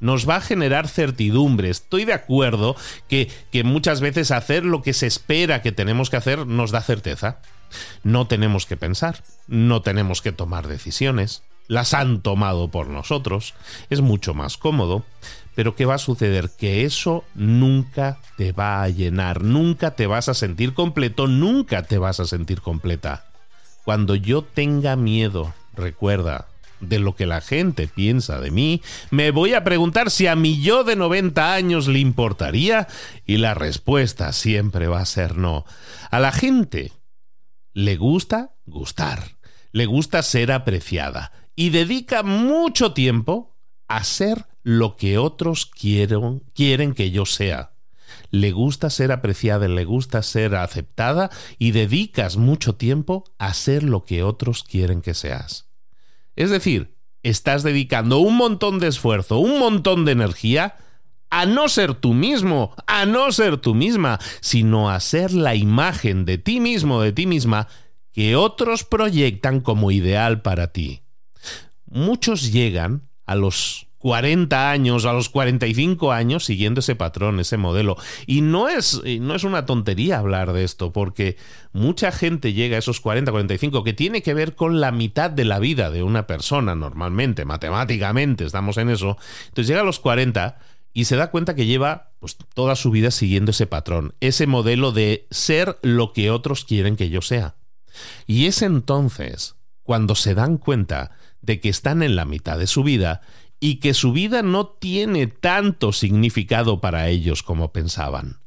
nos 0.00 0.28
va 0.28 0.36
a 0.36 0.40
generar 0.40 0.88
certidumbre. 0.88 1.70
Estoy 1.70 2.04
de 2.04 2.12
acuerdo 2.12 2.76
que, 3.08 3.30
que, 3.50 3.64
muchas 3.64 4.00
veces 4.00 4.30
hacer 4.30 4.64
lo 4.64 4.82
que 4.82 4.92
se 4.92 5.06
espera 5.06 5.62
que 5.62 5.72
tenemos 5.72 6.10
que 6.10 6.16
hacer 6.16 6.46
nos 6.46 6.70
da 6.70 6.82
certeza. 6.82 7.40
No 8.02 8.26
tenemos 8.26 8.66
que 8.66 8.76
pensar, 8.76 9.22
no 9.48 9.82
tenemos 9.82 10.22
que 10.22 10.32
tomar 10.32 10.68
decisiones, 10.68 11.42
las 11.68 11.94
han 11.94 12.20
tomado 12.20 12.68
por 12.68 12.88
nosotros, 12.88 13.54
es 13.90 14.00
mucho 14.00 14.34
más 14.34 14.56
cómodo, 14.56 15.04
pero 15.54 15.74
¿qué 15.74 15.86
va 15.86 15.94
a 15.94 15.98
suceder? 15.98 16.50
Que 16.56 16.84
eso 16.84 17.24
nunca 17.34 18.20
te 18.36 18.52
va 18.52 18.82
a 18.82 18.88
llenar, 18.88 19.42
nunca 19.42 19.92
te 19.92 20.06
vas 20.06 20.28
a 20.28 20.34
sentir 20.34 20.74
completo, 20.74 21.26
nunca 21.26 21.82
te 21.82 21.98
vas 21.98 22.20
a 22.20 22.26
sentir 22.26 22.60
completa. 22.60 23.24
Cuando 23.84 24.14
yo 24.14 24.42
tenga 24.42 24.96
miedo, 24.96 25.54
recuerda, 25.74 26.48
de 26.80 26.98
lo 26.98 27.14
que 27.14 27.26
la 27.26 27.40
gente 27.40 27.88
piensa 27.88 28.40
de 28.40 28.50
mí, 28.50 28.82
me 29.10 29.30
voy 29.30 29.54
a 29.54 29.64
preguntar 29.64 30.10
si 30.10 30.26
a 30.26 30.36
mi 30.36 30.60
yo 30.60 30.84
de 30.84 30.96
90 30.96 31.54
años 31.54 31.88
le 31.88 31.98
importaría 31.98 32.86
y 33.24 33.38
la 33.38 33.54
respuesta 33.54 34.32
siempre 34.32 34.86
va 34.88 35.00
a 35.00 35.06
ser 35.06 35.36
no. 35.36 35.64
A 36.10 36.20
la 36.20 36.32
gente 36.32 36.92
le 37.72 37.96
gusta 37.96 38.54
gustar, 38.64 39.36
le 39.72 39.86
gusta 39.86 40.22
ser 40.22 40.52
apreciada 40.52 41.32
y 41.54 41.70
dedica 41.70 42.22
mucho 42.22 42.92
tiempo 42.92 43.56
a 43.88 44.04
ser 44.04 44.46
lo 44.62 44.96
que 44.96 45.18
otros 45.18 45.66
quieren, 45.66 46.42
quieren 46.54 46.94
que 46.94 47.10
yo 47.10 47.24
sea. 47.24 47.72
Le 48.30 48.50
gusta 48.50 48.90
ser 48.90 49.12
apreciada, 49.12 49.68
le 49.68 49.84
gusta 49.84 50.22
ser 50.22 50.54
aceptada 50.56 51.30
y 51.58 51.70
dedicas 51.70 52.36
mucho 52.36 52.74
tiempo 52.74 53.24
a 53.38 53.54
ser 53.54 53.82
lo 53.82 54.04
que 54.04 54.22
otros 54.22 54.64
quieren 54.64 55.02
que 55.02 55.14
seas. 55.14 55.66
Es 56.36 56.50
decir, 56.50 56.94
estás 57.22 57.62
dedicando 57.62 58.18
un 58.18 58.36
montón 58.36 58.78
de 58.78 58.88
esfuerzo, 58.88 59.38
un 59.38 59.58
montón 59.58 60.04
de 60.04 60.12
energía 60.12 60.76
a 61.30 61.44
no 61.46 61.68
ser 61.68 61.94
tú 61.94 62.14
mismo, 62.14 62.74
a 62.86 63.04
no 63.04 63.32
ser 63.32 63.56
tú 63.56 63.74
misma, 63.74 64.20
sino 64.40 64.90
a 64.90 65.00
ser 65.00 65.32
la 65.32 65.54
imagen 65.54 66.24
de 66.24 66.38
ti 66.38 66.60
mismo, 66.60 67.00
de 67.00 67.12
ti 67.12 67.26
misma, 67.26 67.68
que 68.12 68.36
otros 68.36 68.84
proyectan 68.84 69.60
como 69.60 69.90
ideal 69.90 70.40
para 70.42 70.72
ti. 70.72 71.02
Muchos 71.86 72.52
llegan 72.52 73.08
a 73.24 73.34
los 73.34 73.85
40 74.06 74.70
años, 74.70 75.04
a 75.04 75.12
los 75.12 75.28
45 75.30 76.12
años, 76.12 76.44
siguiendo 76.44 76.78
ese 76.78 76.94
patrón, 76.94 77.40
ese 77.40 77.56
modelo. 77.56 77.96
Y 78.24 78.40
no 78.40 78.68
es, 78.68 79.02
no 79.20 79.34
es 79.34 79.42
una 79.42 79.66
tontería 79.66 80.20
hablar 80.20 80.52
de 80.52 80.62
esto, 80.62 80.92
porque 80.92 81.36
mucha 81.72 82.12
gente 82.12 82.52
llega 82.52 82.76
a 82.76 82.78
esos 82.78 83.00
40, 83.00 83.32
45, 83.32 83.82
que 83.82 83.94
tiene 83.94 84.22
que 84.22 84.32
ver 84.32 84.54
con 84.54 84.80
la 84.80 84.92
mitad 84.92 85.28
de 85.28 85.44
la 85.44 85.58
vida 85.58 85.90
de 85.90 86.04
una 86.04 86.28
persona, 86.28 86.76
normalmente, 86.76 87.44
matemáticamente, 87.44 88.44
estamos 88.44 88.76
en 88.76 88.90
eso. 88.90 89.18
Entonces 89.48 89.66
llega 89.66 89.80
a 89.80 89.84
los 89.84 89.98
40 89.98 90.56
y 90.92 91.06
se 91.06 91.16
da 91.16 91.32
cuenta 91.32 91.56
que 91.56 91.66
lleva 91.66 92.12
pues, 92.20 92.36
toda 92.54 92.76
su 92.76 92.92
vida 92.92 93.10
siguiendo 93.10 93.50
ese 93.50 93.66
patrón, 93.66 94.14
ese 94.20 94.46
modelo 94.46 94.92
de 94.92 95.26
ser 95.32 95.78
lo 95.82 96.12
que 96.12 96.30
otros 96.30 96.64
quieren 96.64 96.94
que 96.94 97.10
yo 97.10 97.22
sea. 97.22 97.56
Y 98.28 98.46
es 98.46 98.62
entonces 98.62 99.56
cuando 99.82 100.14
se 100.14 100.36
dan 100.36 100.58
cuenta 100.58 101.10
de 101.40 101.58
que 101.58 101.68
están 101.68 102.02
en 102.04 102.14
la 102.14 102.24
mitad 102.24 102.56
de 102.56 102.66
su 102.66 102.84
vida 102.84 103.22
y 103.60 103.76
que 103.76 103.94
su 103.94 104.12
vida 104.12 104.42
no 104.42 104.66
tiene 104.66 105.26
tanto 105.26 105.92
significado 105.92 106.80
para 106.80 107.08
ellos 107.08 107.42
como 107.42 107.72
pensaban. 107.72 108.40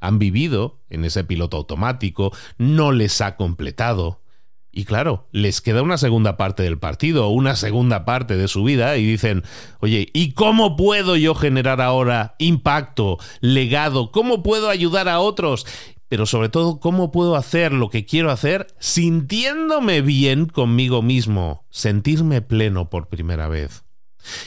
Han 0.00 0.18
vivido 0.18 0.80
en 0.90 1.04
ese 1.04 1.24
piloto 1.24 1.56
automático, 1.56 2.32
no 2.58 2.92
les 2.92 3.20
ha 3.20 3.36
completado. 3.36 4.22
Y 4.70 4.84
claro, 4.84 5.26
les 5.32 5.62
queda 5.62 5.82
una 5.82 5.96
segunda 5.96 6.36
parte 6.36 6.62
del 6.62 6.78
partido, 6.78 7.28
una 7.28 7.56
segunda 7.56 8.04
parte 8.04 8.36
de 8.36 8.46
su 8.46 8.62
vida, 8.62 8.98
y 8.98 9.06
dicen, 9.06 9.42
oye, 9.80 10.10
¿y 10.12 10.32
cómo 10.32 10.76
puedo 10.76 11.16
yo 11.16 11.34
generar 11.34 11.80
ahora 11.80 12.34
impacto, 12.38 13.16
legado? 13.40 14.12
¿Cómo 14.12 14.42
puedo 14.42 14.68
ayudar 14.68 15.08
a 15.08 15.20
otros? 15.20 15.66
pero 16.08 16.26
sobre 16.26 16.48
todo 16.48 16.78
cómo 16.78 17.10
puedo 17.10 17.36
hacer 17.36 17.72
lo 17.72 17.90
que 17.90 18.04
quiero 18.04 18.30
hacer 18.30 18.68
sintiéndome 18.78 20.02
bien 20.02 20.46
conmigo 20.46 21.02
mismo, 21.02 21.64
sentirme 21.70 22.42
pleno 22.42 22.90
por 22.90 23.08
primera 23.08 23.48
vez. 23.48 23.85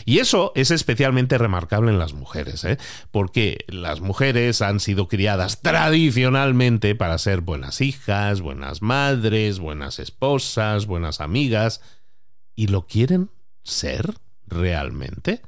Y 0.06 0.20
eso 0.20 0.52
es 0.56 0.72
especialmente 0.72 1.38
remarcable 1.38 1.92
en 1.92 2.00
las 2.00 2.14
mujeres, 2.14 2.64
¿eh? 2.64 2.78
porque 3.12 3.66
las 3.68 4.02
mujeres 4.02 4.62
han 4.62 4.80
sido 4.80 5.08
criadas 5.08 5.62
tradicionalmente 5.62 6.96
para 6.96 7.18
ser 7.18 7.42
buenas 7.42 7.82
hijas, 7.82 8.42
buenas 8.42 8.82
madres, 8.82 9.60
buenas 9.60 10.00
esposas, 10.00 10.86
buenas 10.86 11.22
amigas, 11.22 11.82
y 12.56 12.68
lo 12.68 12.88
quieren 12.88 13.30
ser 13.64 14.16
realmente. 14.48 15.42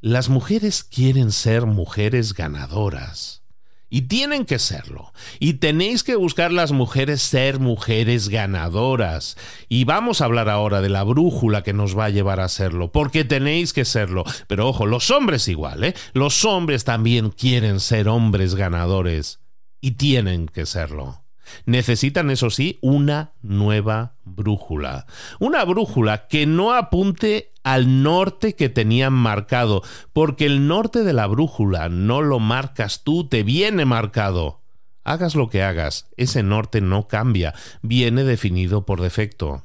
Las 0.00 0.28
mujeres 0.28 0.84
quieren 0.84 1.32
ser 1.32 1.66
mujeres 1.66 2.34
ganadoras. 2.34 3.42
Y 3.88 4.02
tienen 4.02 4.44
que 4.44 4.58
serlo. 4.58 5.12
Y 5.38 5.54
tenéis 5.54 6.02
que 6.02 6.16
buscar 6.16 6.52
las 6.52 6.72
mujeres 6.72 7.22
ser 7.22 7.60
mujeres 7.60 8.28
ganadoras. 8.28 9.36
Y 9.68 9.84
vamos 9.84 10.20
a 10.20 10.24
hablar 10.24 10.48
ahora 10.48 10.80
de 10.80 10.88
la 10.88 11.04
brújula 11.04 11.62
que 11.62 11.72
nos 11.72 11.96
va 11.96 12.06
a 12.06 12.10
llevar 12.10 12.40
a 12.40 12.48
serlo, 12.48 12.90
porque 12.90 13.24
tenéis 13.24 13.72
que 13.72 13.84
serlo. 13.84 14.24
Pero 14.48 14.68
ojo, 14.68 14.86
los 14.86 15.10
hombres 15.10 15.48
igual, 15.48 15.84
¿eh? 15.84 15.94
Los 16.14 16.44
hombres 16.44 16.84
también 16.84 17.30
quieren 17.30 17.80
ser 17.80 18.08
hombres 18.08 18.54
ganadores. 18.54 19.40
Y 19.80 19.92
tienen 19.92 20.46
que 20.46 20.66
serlo. 20.66 21.25
Necesitan, 21.64 22.30
eso 22.30 22.50
sí, 22.50 22.78
una 22.80 23.32
nueva 23.42 24.14
brújula. 24.24 25.06
Una 25.38 25.64
brújula 25.64 26.26
que 26.28 26.46
no 26.46 26.72
apunte 26.72 27.52
al 27.62 28.02
norte 28.02 28.54
que 28.54 28.68
tenían 28.68 29.12
marcado, 29.12 29.82
porque 30.12 30.46
el 30.46 30.68
norte 30.68 31.02
de 31.02 31.12
la 31.12 31.26
brújula 31.26 31.88
no 31.88 32.22
lo 32.22 32.38
marcas 32.38 33.02
tú, 33.02 33.28
te 33.28 33.42
viene 33.42 33.84
marcado. 33.84 34.60
Hagas 35.02 35.34
lo 35.34 35.48
que 35.48 35.62
hagas, 35.62 36.08
ese 36.16 36.42
norte 36.42 36.80
no 36.80 37.08
cambia, 37.08 37.54
viene 37.82 38.24
definido 38.24 38.86
por 38.86 39.00
defecto. 39.00 39.64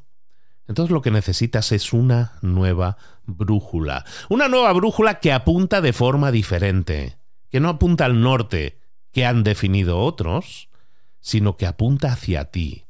Entonces 0.67 0.91
lo 0.91 1.01
que 1.01 1.11
necesitas 1.11 1.71
es 1.71 1.93
una 1.93 2.33
nueva 2.41 2.97
brújula. 3.25 4.05
Una 4.29 4.47
nueva 4.47 4.71
brújula 4.73 5.19
que 5.19 5.33
apunta 5.33 5.81
de 5.81 5.93
forma 5.93 6.31
diferente, 6.31 7.17
que 7.50 7.59
no 7.59 7.69
apunta 7.69 8.05
al 8.05 8.21
norte 8.21 8.79
que 9.11 9.25
han 9.25 9.43
definido 9.43 10.00
otros, 10.00 10.69
sino 11.21 11.55
que 11.57 11.65
apunta 11.65 12.11
hacia 12.11 12.45
ti. 12.45 12.85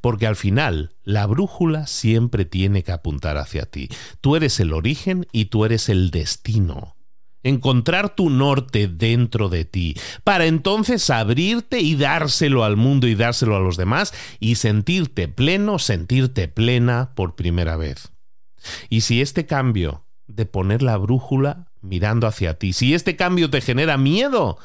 Porque 0.00 0.26
al 0.26 0.36
final, 0.36 0.94
la 1.02 1.26
brújula 1.26 1.86
siempre 1.86 2.44
tiene 2.44 2.82
que 2.82 2.92
apuntar 2.92 3.36
hacia 3.36 3.66
ti. 3.66 3.88
Tú 4.20 4.36
eres 4.36 4.60
el 4.60 4.72
origen 4.72 5.26
y 5.32 5.46
tú 5.46 5.64
eres 5.64 5.88
el 5.88 6.10
destino. 6.10 6.96
Encontrar 7.42 8.14
tu 8.14 8.30
norte 8.30 8.88
dentro 8.88 9.50
de 9.50 9.66
ti, 9.66 9.96
para 10.22 10.46
entonces 10.46 11.10
abrirte 11.10 11.80
y 11.80 11.94
dárselo 11.94 12.64
al 12.64 12.76
mundo 12.76 13.06
y 13.06 13.14
dárselo 13.14 13.56
a 13.56 13.60
los 13.60 13.76
demás 13.76 14.14
y 14.40 14.54
sentirte 14.54 15.28
pleno, 15.28 15.78
sentirte 15.78 16.48
plena 16.48 17.12
por 17.14 17.34
primera 17.34 17.76
vez. 17.76 18.12
Y 18.88 19.02
si 19.02 19.20
este 19.20 19.44
cambio 19.44 20.06
de 20.26 20.46
poner 20.46 20.80
la 20.80 20.96
brújula 20.96 21.70
mirando 21.82 22.26
hacia 22.26 22.54
ti, 22.54 22.72
si 22.72 22.94
este 22.94 23.14
cambio 23.14 23.50
te 23.50 23.60
genera 23.60 23.98
miedo, 23.98 24.56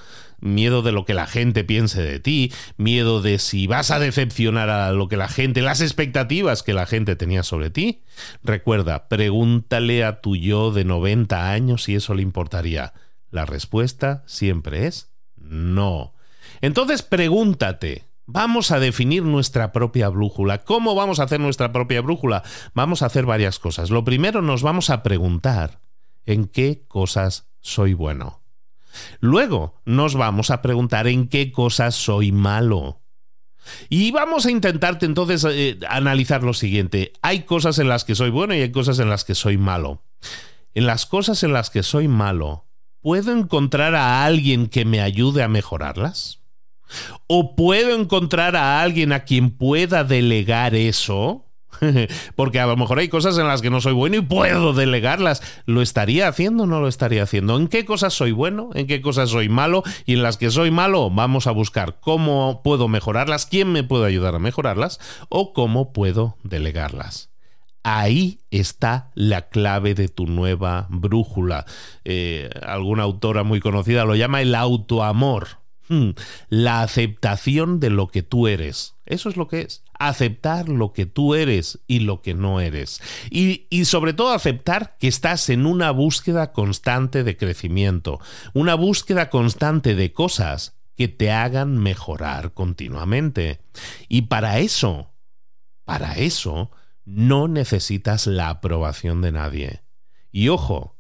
miedo 0.42 0.82
de 0.82 0.92
lo 0.92 1.06
que 1.06 1.14
la 1.14 1.28
gente 1.28 1.64
piense 1.64 2.02
de 2.02 2.20
ti, 2.20 2.52
miedo 2.78 3.22
de 3.22 3.40
si 3.40 3.68
vas 3.68 3.92
a 3.92 4.00
decepcionar 4.00 4.70
a 4.70 4.92
lo 4.92 5.08
que 5.08 5.18
la 5.18 5.28
gente, 5.28 5.62
las 5.62 5.82
expectativas 5.82 6.64
que 6.64 6.74
la 6.74 6.86
gente 6.86 7.16
tenía 7.16 7.44
sobre 7.44 7.70
ti. 7.70 8.04
Recuerda, 8.44 9.08
pregúntale 9.08 10.04
a 10.04 10.22
tu 10.22 10.36
yo 10.36 10.72
de 10.72 10.86
90 10.86 11.52
años 11.52 11.84
si 11.84 11.96
eso 11.96 12.14
le 12.14 12.22
importaría. 12.22 12.94
La 13.32 13.46
respuesta 13.46 14.24
siempre 14.26 14.88
es 14.88 15.12
no. 15.38 16.14
Entonces 16.62 17.02
pregúntate, 17.02 18.10
Vamos 18.32 18.70
a 18.70 18.80
definir 18.80 19.24
nuestra 19.24 19.72
propia 19.72 20.08
brújula. 20.08 20.60
¿Cómo 20.60 20.94
vamos 20.94 21.20
a 21.20 21.24
hacer 21.24 21.40
nuestra 21.40 21.72
propia 21.72 22.02
brújula? 22.02 22.44
Vamos 22.76 23.02
a 23.02 23.08
hacer 23.08 23.26
varias 23.26 23.58
cosas. 23.58 23.90
Lo 23.90 24.04
primero 24.04 24.44
nos 24.44 24.62
vamos 24.62 24.92
a 24.92 25.02
preguntar 25.02 25.80
en 26.28 26.46
qué 26.46 26.86
cosas 26.88 27.50
soy 27.60 27.96
bueno. 27.96 28.39
Luego 29.20 29.76
nos 29.86 30.16
vamos 30.16 30.52
a 30.52 30.62
preguntar 30.62 31.08
en 31.08 31.28
qué 31.28 31.52
cosas 31.52 31.96
soy 31.96 32.32
malo. 32.32 33.02
Y 33.90 34.12
vamos 34.12 34.46
a 34.46 34.52
intentarte 34.52 35.06
entonces 35.06 35.46
eh, 35.50 35.80
analizar 35.90 36.44
lo 36.44 36.54
siguiente. 36.54 37.14
Hay 37.22 37.44
cosas 37.44 37.80
en 37.80 37.90
las 37.90 38.04
que 38.04 38.16
soy 38.16 38.30
bueno 38.30 38.56
y 38.56 38.62
hay 38.62 38.72
cosas 38.72 39.00
en 39.00 39.10
las 39.10 39.24
que 39.24 39.36
soy 39.36 39.58
malo. 39.58 40.04
En 40.74 40.86
las 40.86 41.06
cosas 41.06 41.44
en 41.44 41.54
las 41.54 41.70
que 41.70 41.84
soy 41.84 42.08
malo, 42.08 42.66
¿puedo 43.02 43.32
encontrar 43.32 43.96
a 43.96 44.24
alguien 44.24 44.68
que 44.68 44.86
me 44.86 45.02
ayude 45.02 45.44
a 45.44 45.48
mejorarlas? 45.48 46.40
¿O 47.28 47.56
puedo 47.56 47.96
encontrar 47.96 48.56
a 48.56 48.82
alguien 48.82 49.12
a 49.14 49.24
quien 49.24 49.52
pueda 49.52 50.04
delegar 50.04 50.76
eso? 50.76 51.49
Porque 52.36 52.60
a 52.60 52.68
lo 52.68 52.78
mejor 52.78 53.00
hay 53.00 53.10
cosas 53.10 53.38
en 53.38 53.48
las 53.48 53.62
que 53.62 53.70
no 53.70 53.82
soy 53.82 53.94
bueno 53.94 54.18
y 54.18 54.22
puedo 54.22 54.74
delegarlas. 54.74 55.42
¿Lo 55.66 55.82
estaría 55.82 56.28
haciendo 56.28 56.64
o 56.64 56.68
no 56.68 56.80
lo 56.80 56.88
estaría 56.88 57.24
haciendo? 57.24 57.58
¿En 57.58 57.68
qué 57.68 57.86
cosas 57.86 58.14
soy 58.14 58.32
bueno? 58.32 58.70
¿En 58.74 58.88
qué 58.88 59.02
cosas 59.02 59.30
soy 59.30 59.50
malo? 59.50 59.84
Y 60.06 60.14
en 60.14 60.24
las 60.24 60.38
que 60.38 60.52
soy 60.52 60.72
malo 60.72 61.10
vamos 61.10 61.48
a 61.48 61.52
buscar 61.52 62.00
cómo 62.00 62.62
puedo 62.64 62.88
mejorarlas, 62.88 63.46
quién 63.46 63.72
me 63.72 63.84
puede 63.84 64.08
ayudar 64.08 64.36
a 64.36 64.40
mejorarlas 64.40 65.00
o 65.30 65.54
cómo 65.54 65.94
puedo 65.94 66.38
delegarlas. 66.44 67.30
Ahí 67.84 68.42
está 68.52 69.10
la 69.16 69.50
clave 69.50 69.96
de 69.96 70.10
tu 70.10 70.28
nueva 70.28 70.88
brújula. 70.90 71.66
Eh, 72.04 72.50
alguna 72.62 73.04
autora 73.04 73.44
muy 73.44 73.62
conocida 73.62 74.06
lo 74.06 74.16
llama 74.16 74.42
el 74.42 74.54
autoamor. 74.54 75.60
Hmm. 75.88 76.12
La 76.50 76.82
aceptación 76.82 77.80
de 77.80 77.90
lo 77.90 78.08
que 78.10 78.22
tú 78.22 78.48
eres. 78.48 78.96
Eso 79.06 79.30
es 79.30 79.38
lo 79.38 79.48
que 79.48 79.62
es. 79.62 79.84
Aceptar 80.00 80.70
lo 80.70 80.94
que 80.94 81.06
tú 81.06 81.36
eres 81.36 81.80
y 81.86 82.00
lo 82.00 82.22
que 82.22 82.34
no 82.34 82.62
eres. 82.62 83.02
Y, 83.30 83.68
y, 83.70 83.86
sobre 83.86 84.14
todo 84.14 84.32
aceptar 84.32 84.98
que 84.98 85.08
estás 85.08 85.50
en 85.50 85.66
una 85.66 85.92
búsqueda 85.92 86.52
constante 86.52 87.24
de 87.24 87.38
crecimiento. 87.38 88.20
Una 88.54 88.76
búsqueda 88.76 89.30
constante 89.30 89.96
de 89.96 90.12
cosas 90.14 90.78
que 90.96 91.08
te 91.08 91.32
hagan 91.32 91.78
mejorar 91.78 92.54
continuamente. 92.54 93.62
Y 94.08 94.24
para 94.24 94.60
eso, 94.60 95.14
para 95.86 96.14
eso, 96.18 96.72
no 97.06 97.48
necesitas 97.48 98.26
la 98.26 98.50
aprobación 98.50 99.22
de 99.22 99.32
nadie. 99.32 99.84
Y 100.32 100.48
ojo, 100.50 100.96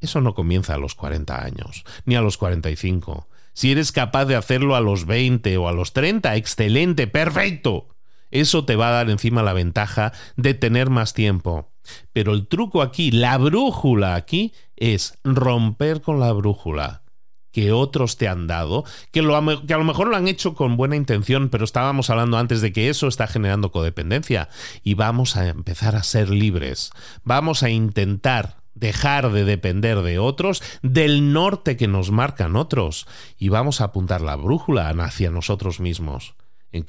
eso 0.00 0.20
no 0.20 0.34
comienza 0.34 0.74
a 0.74 0.78
los 0.78 0.94
40 0.94 1.42
años, 1.42 1.84
ni 2.04 2.14
a 2.14 2.20
los 2.20 2.36
45 2.36 3.28
si 3.54 3.70
eres 3.70 3.92
capaz 3.92 4.26
de 4.26 4.36
hacerlo 4.36 4.74
a 4.74 4.80
los 4.80 5.06
20 5.06 5.56
o 5.56 5.68
a 5.68 5.72
los 5.72 5.92
30, 5.92 6.36
excelente, 6.36 7.06
perfecto. 7.06 7.93
Eso 8.34 8.64
te 8.64 8.74
va 8.74 8.88
a 8.88 8.92
dar 8.92 9.10
encima 9.10 9.44
la 9.44 9.52
ventaja 9.52 10.12
de 10.36 10.54
tener 10.54 10.90
más 10.90 11.14
tiempo. 11.14 11.70
Pero 12.12 12.32
el 12.32 12.48
truco 12.48 12.82
aquí, 12.82 13.12
la 13.12 13.38
brújula 13.38 14.16
aquí, 14.16 14.52
es 14.76 15.18
romper 15.22 16.02
con 16.02 16.18
la 16.18 16.32
brújula 16.32 17.02
que 17.52 17.70
otros 17.70 18.16
te 18.16 18.26
han 18.26 18.48
dado, 18.48 18.82
que, 19.12 19.20
que, 19.66 19.74
a 19.74 19.78
lo 19.78 19.84
mejor 19.84 20.08
lo 20.08 20.16
han 20.16 20.26
hecho 20.26 20.54
con 20.54 20.76
buena 20.76 20.96
intención, 20.96 21.50
pero 21.50 21.64
estábamos 21.64 22.10
hablando 22.10 22.36
antes 22.36 22.60
de 22.60 22.72
que 22.72 22.88
eso 22.88 23.06
está 23.06 23.28
generando 23.28 23.70
codependencia 23.70 24.48
y 24.82 24.94
vamos 24.94 25.36
a 25.36 25.46
empezar 25.46 25.94
a 25.94 26.02
ser 26.02 26.30
libres. 26.30 26.90
Vamos 27.22 27.62
a 27.62 27.70
intentar 27.70 28.56
dejar 28.74 29.30
de 29.30 29.44
depender 29.44 30.02
de 30.02 30.18
otros, 30.18 30.60
del 30.82 31.32
norte 31.32 31.76
que 31.76 31.86
nos 31.86 32.10
marcan 32.10 32.56
otros, 32.56 33.06
y 33.38 33.50
vamos 33.50 33.80
a 33.80 33.84
apuntar 33.84 34.20
la 34.20 34.34
brújula 34.34 34.88
hacia 34.88 35.30
nosotros 35.30 35.78
mismos. 35.78 36.34
En 36.74 36.84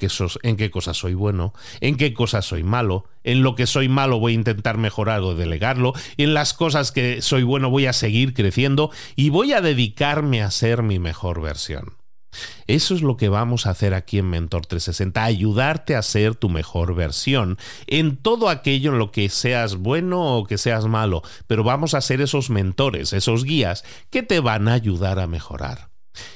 qué, 0.56 0.70
cosas 0.70 0.96
soy 0.96 1.14
bueno, 1.14 1.54
en 1.80 1.96
qué 1.96 2.12
cosas 2.12 2.44
soy 2.44 2.64
malo, 2.64 3.04
en 3.22 3.42
lo 3.42 3.54
que 3.54 3.66
soy 3.66 3.88
malo 3.88 4.18
voy 4.18 4.32
a 4.32 4.34
intentar 4.34 4.78
mejorar 4.78 5.20
o 5.20 5.36
delegarlo, 5.36 5.92
en 6.16 6.34
las 6.34 6.54
cosas 6.54 6.90
que 6.90 7.22
soy 7.22 7.44
bueno 7.44 7.70
voy 7.70 7.86
a 7.86 7.92
seguir 7.92 8.34
creciendo 8.34 8.90
y 9.14 9.30
voy 9.30 9.52
a 9.52 9.60
dedicarme 9.60 10.42
a 10.42 10.50
ser 10.50 10.82
mi 10.82 10.98
mejor 10.98 11.40
versión. 11.40 11.94
Eso 12.66 12.94
es 12.94 13.02
lo 13.02 13.16
que 13.16 13.28
vamos 13.28 13.66
a 13.66 13.70
hacer 13.70 13.94
aquí 13.94 14.18
en 14.18 14.28
Mentor 14.28 14.66
360, 14.66 15.22
ayudarte 15.22 15.94
a 15.94 16.02
ser 16.02 16.34
tu 16.34 16.48
mejor 16.48 16.94
versión 16.94 17.56
en 17.86 18.16
todo 18.16 18.48
aquello 18.48 18.92
en 18.92 18.98
lo 18.98 19.12
que 19.12 19.28
seas 19.28 19.76
bueno 19.76 20.36
o 20.36 20.44
que 20.44 20.58
seas 20.58 20.86
malo, 20.86 21.22
pero 21.46 21.64
vamos 21.64 21.94
a 21.94 22.00
ser 22.00 22.20
esos 22.20 22.50
mentores, 22.50 23.12
esos 23.12 23.44
guías 23.44 23.84
que 24.10 24.22
te 24.22 24.40
van 24.40 24.68
a 24.68 24.74
ayudar 24.74 25.20
a 25.20 25.26
mejorar. 25.26 25.85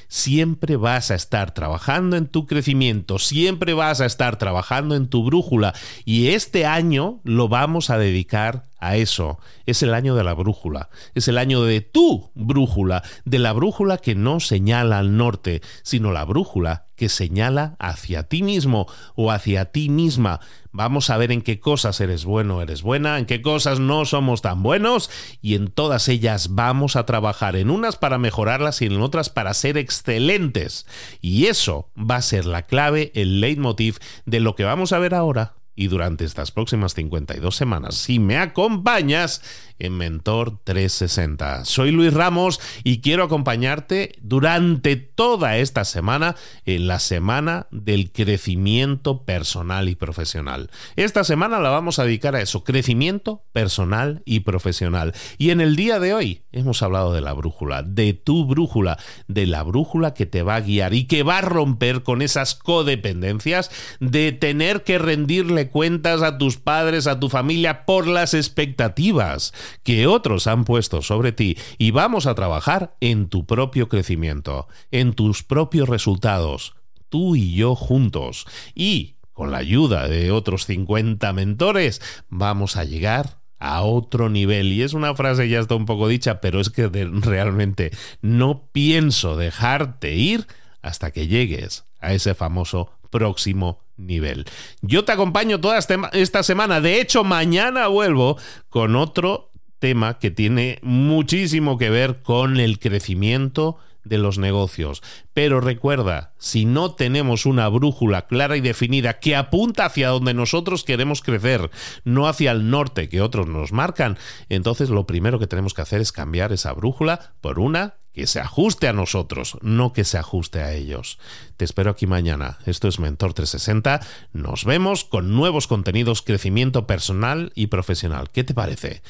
Siempre 0.07 0.75
vas 0.75 1.11
a 1.11 1.15
estar 1.15 1.53
trabajando 1.53 2.17
en 2.17 2.27
tu 2.27 2.45
crecimiento, 2.45 3.19
siempre 3.19 3.73
vas 3.73 4.01
a 4.01 4.05
estar 4.05 4.37
trabajando 4.37 4.95
en 4.95 5.07
tu 5.07 5.23
brújula 5.23 5.73
y 6.05 6.29
este 6.29 6.65
año 6.65 7.19
lo 7.23 7.47
vamos 7.47 7.89
a 7.89 7.97
dedicar 7.97 8.70
a 8.81 8.97
eso. 8.97 9.39
Es 9.65 9.83
el 9.83 9.93
año 9.93 10.15
de 10.15 10.23
la 10.23 10.33
brújula. 10.33 10.89
Es 11.15 11.27
el 11.27 11.37
año 11.37 11.63
de 11.63 11.81
tu 11.81 12.31
brújula, 12.35 13.03
de 13.23 13.39
la 13.39 13.53
brújula 13.53 13.97
que 13.97 14.15
no 14.15 14.39
señala 14.39 14.99
al 14.99 15.15
norte, 15.15 15.61
sino 15.83 16.11
la 16.11 16.25
brújula 16.25 16.87
que 17.01 17.09
señala 17.09 17.75
hacia 17.79 18.27
ti 18.27 18.43
mismo 18.43 18.85
o 19.15 19.31
hacia 19.31 19.65
ti 19.71 19.89
misma. 19.89 20.39
Vamos 20.71 21.09
a 21.09 21.17
ver 21.17 21.31
en 21.31 21.41
qué 21.41 21.59
cosas 21.59 21.99
eres 21.99 22.25
bueno 22.25 22.61
eres 22.61 22.83
buena, 22.83 23.17
en 23.17 23.25
qué 23.25 23.41
cosas 23.41 23.79
no 23.79 24.05
somos 24.05 24.43
tan 24.43 24.61
buenos 24.61 25.09
y 25.41 25.55
en 25.55 25.69
todas 25.69 26.07
ellas 26.09 26.49
vamos 26.51 26.95
a 26.95 27.07
trabajar, 27.07 27.55
en 27.55 27.71
unas 27.71 27.95
para 27.95 28.19
mejorarlas 28.19 28.83
y 28.83 28.85
en 28.85 29.01
otras 29.01 29.31
para 29.31 29.55
ser 29.55 29.77
excelentes. 29.77 30.85
Y 31.21 31.47
eso 31.47 31.89
va 31.97 32.17
a 32.17 32.21
ser 32.21 32.45
la 32.45 32.67
clave, 32.67 33.11
el 33.15 33.41
leitmotiv 33.41 33.97
de 34.25 34.39
lo 34.39 34.55
que 34.55 34.63
vamos 34.63 34.93
a 34.93 34.99
ver 34.99 35.15
ahora 35.15 35.55
y 35.75 35.87
durante 35.87 36.25
estas 36.25 36.51
próximas 36.51 36.93
52 36.93 37.55
semanas, 37.55 37.95
si 37.95 38.19
me 38.19 38.37
acompañas 38.37 39.41
en 39.81 39.97
Mentor 39.97 40.59
360. 40.63 41.65
Soy 41.65 41.91
Luis 41.91 42.13
Ramos 42.13 42.59
y 42.83 43.01
quiero 43.01 43.23
acompañarte 43.23 44.13
durante 44.21 44.95
toda 44.95 45.57
esta 45.57 45.85
semana 45.85 46.35
en 46.65 46.87
la 46.87 46.99
semana 46.99 47.67
del 47.71 48.11
crecimiento 48.11 49.23
personal 49.23 49.89
y 49.89 49.95
profesional. 49.95 50.69
Esta 50.95 51.23
semana 51.23 51.59
la 51.59 51.69
vamos 51.69 51.97
a 51.97 52.05
dedicar 52.05 52.35
a 52.35 52.41
eso, 52.41 52.63
crecimiento 52.63 53.43
personal 53.53 54.21
y 54.23 54.41
profesional. 54.41 55.13
Y 55.39 55.49
en 55.49 55.61
el 55.61 55.75
día 55.75 55.99
de 55.99 56.13
hoy 56.13 56.43
hemos 56.51 56.83
hablado 56.83 57.11
de 57.11 57.21
la 57.21 57.33
brújula, 57.33 57.81
de 57.81 58.13
tu 58.13 58.45
brújula, 58.45 58.99
de 59.27 59.47
la 59.47 59.63
brújula 59.63 60.13
que 60.13 60.27
te 60.27 60.43
va 60.43 60.55
a 60.55 60.61
guiar 60.61 60.93
y 60.93 61.05
que 61.05 61.23
va 61.23 61.39
a 61.39 61.41
romper 61.41 62.03
con 62.03 62.21
esas 62.21 62.53
codependencias 62.53 63.71
de 63.99 64.31
tener 64.31 64.83
que 64.83 64.99
rendirle 64.99 65.69
cuentas 65.69 66.21
a 66.21 66.37
tus 66.37 66.57
padres, 66.57 67.07
a 67.07 67.19
tu 67.19 67.29
familia 67.29 67.85
por 67.85 68.05
las 68.05 68.35
expectativas 68.35 69.53
que 69.83 70.07
otros 70.07 70.47
han 70.47 70.65
puesto 70.65 71.01
sobre 71.01 71.31
ti 71.31 71.57
y 71.77 71.91
vamos 71.91 72.25
a 72.25 72.35
trabajar 72.35 72.95
en 72.99 73.27
tu 73.27 73.45
propio 73.45 73.89
crecimiento, 73.89 74.67
en 74.91 75.13
tus 75.13 75.43
propios 75.43 75.89
resultados, 75.89 76.75
tú 77.09 77.35
y 77.35 77.53
yo 77.53 77.75
juntos. 77.75 78.45
Y 78.75 79.15
con 79.33 79.51
la 79.51 79.59
ayuda 79.59 80.07
de 80.07 80.31
otros 80.31 80.65
50 80.65 81.31
mentores 81.33 82.01
vamos 82.29 82.77
a 82.77 82.83
llegar 82.83 83.41
a 83.59 83.83
otro 83.83 84.29
nivel. 84.29 84.73
Y 84.73 84.81
es 84.81 84.93
una 84.93 85.15
frase 85.15 85.47
ya 85.47 85.59
está 85.59 85.75
un 85.75 85.85
poco 85.85 86.07
dicha, 86.07 86.41
pero 86.41 86.59
es 86.59 86.69
que 86.69 86.87
realmente 86.87 87.91
no 88.21 88.67
pienso 88.71 89.37
dejarte 89.37 90.15
ir 90.15 90.47
hasta 90.81 91.11
que 91.11 91.27
llegues 91.27 91.85
a 91.99 92.13
ese 92.13 92.33
famoso 92.33 92.91
próximo 93.11 93.83
nivel. 93.97 94.45
Yo 94.81 95.05
te 95.05 95.11
acompaño 95.11 95.61
toda 95.61 95.77
esta 95.77 96.43
semana. 96.43 96.81
De 96.81 96.99
hecho, 96.99 97.23
mañana 97.23 97.87
vuelvo 97.87 98.37
con 98.69 98.95
otro 98.95 99.50
tema 99.81 100.19
que 100.19 100.31
tiene 100.31 100.79
muchísimo 100.83 101.77
que 101.77 101.89
ver 101.89 102.21
con 102.21 102.59
el 102.59 102.79
crecimiento 102.79 103.77
de 104.03 104.17
los 104.17 104.37
negocios. 104.37 105.01
Pero 105.33 105.59
recuerda, 105.59 106.33
si 106.37 106.65
no 106.65 106.93
tenemos 106.93 107.45
una 107.45 107.67
brújula 107.67 108.27
clara 108.27 108.57
y 108.57 108.61
definida 108.61 109.19
que 109.19 109.35
apunta 109.35 109.85
hacia 109.85 110.09
donde 110.09 110.33
nosotros 110.33 110.83
queremos 110.83 111.21
crecer, 111.21 111.69
no 112.03 112.27
hacia 112.27 112.51
el 112.51 112.69
norte 112.69 113.09
que 113.09 113.21
otros 113.21 113.47
nos 113.47 113.73
marcan, 113.73 114.17
entonces 114.49 114.89
lo 114.89 115.05
primero 115.05 115.39
que 115.39 115.47
tenemos 115.47 115.73
que 115.73 115.81
hacer 115.81 115.99
es 115.99 116.11
cambiar 116.11 116.53
esa 116.53 116.73
brújula 116.73 117.33
por 117.41 117.59
una 117.59 117.95
que 118.13 118.27
se 118.27 118.39
ajuste 118.39 118.87
a 118.87 118.93
nosotros, 118.93 119.57
no 119.61 119.93
que 119.93 120.03
se 120.03 120.17
ajuste 120.17 120.61
a 120.61 120.73
ellos. 120.73 121.17
Te 121.55 121.65
espero 121.65 121.91
aquí 121.91 122.07
mañana. 122.07 122.59
Esto 122.65 122.87
es 122.87 122.99
Mentor 122.99 123.33
360. 123.33 124.01
Nos 124.33 124.65
vemos 124.65 125.05
con 125.05 125.33
nuevos 125.33 125.67
contenidos, 125.67 126.21
crecimiento 126.21 126.85
personal 126.87 127.53
y 127.55 127.67
profesional. 127.67 128.29
¿Qué 128.29 128.43
te 128.43 128.53
parece? 128.53 129.01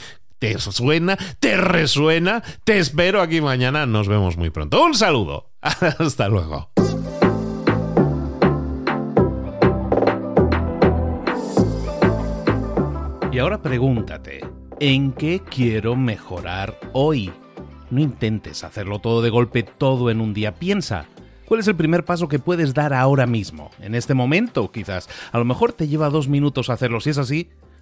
¿Te 0.42 0.58
suena? 0.58 1.20
¿Te 1.40 1.56
resuena? 1.56 2.42
Te 2.64 2.80
espero 2.80 3.22
aquí 3.22 3.42
mañana. 3.42 3.86
Nos 3.86 4.08
vemos 4.08 4.38
muy 4.38 4.50
pronto. 4.50 4.84
Un 4.84 4.96
saludo. 4.96 5.52
Hasta 5.62 6.30
luego. 6.30 6.72
Y 13.32 13.38
ahora 13.38 13.62
pregúntate, 13.62 14.42
¿en 14.80 15.12
qué 15.12 15.44
quiero 15.48 15.96
mejorar 15.96 16.76
hoy? 16.94 17.32
No 17.92 18.02
intentes 18.02 18.64
hacerlo 18.64 18.98
todo 18.98 19.22
de 19.22 19.30
golpe, 19.30 19.62
todo 19.62 20.10
en 20.10 20.20
un 20.20 20.34
día. 20.34 20.56
Piensa, 20.56 21.06
¿cuál 21.46 21.60
es 21.60 21.68
el 21.68 21.76
primer 21.76 22.04
paso 22.04 22.28
que 22.28 22.40
puedes 22.40 22.74
dar 22.74 22.96
ahora 22.96 23.28
mismo? 23.28 23.70
En 23.80 23.94
este 23.94 24.16
momento, 24.16 24.72
quizás. 24.72 25.08
A 25.32 25.38
lo 25.38 25.46
mejor 25.46 25.74
te 25.74 25.88
lleva 25.88 26.10
dos 26.10 26.28
minutos 26.28 26.72
hacerlo. 26.72 27.00
Si 27.00 27.12
es 27.12 27.20
así, 27.20 27.52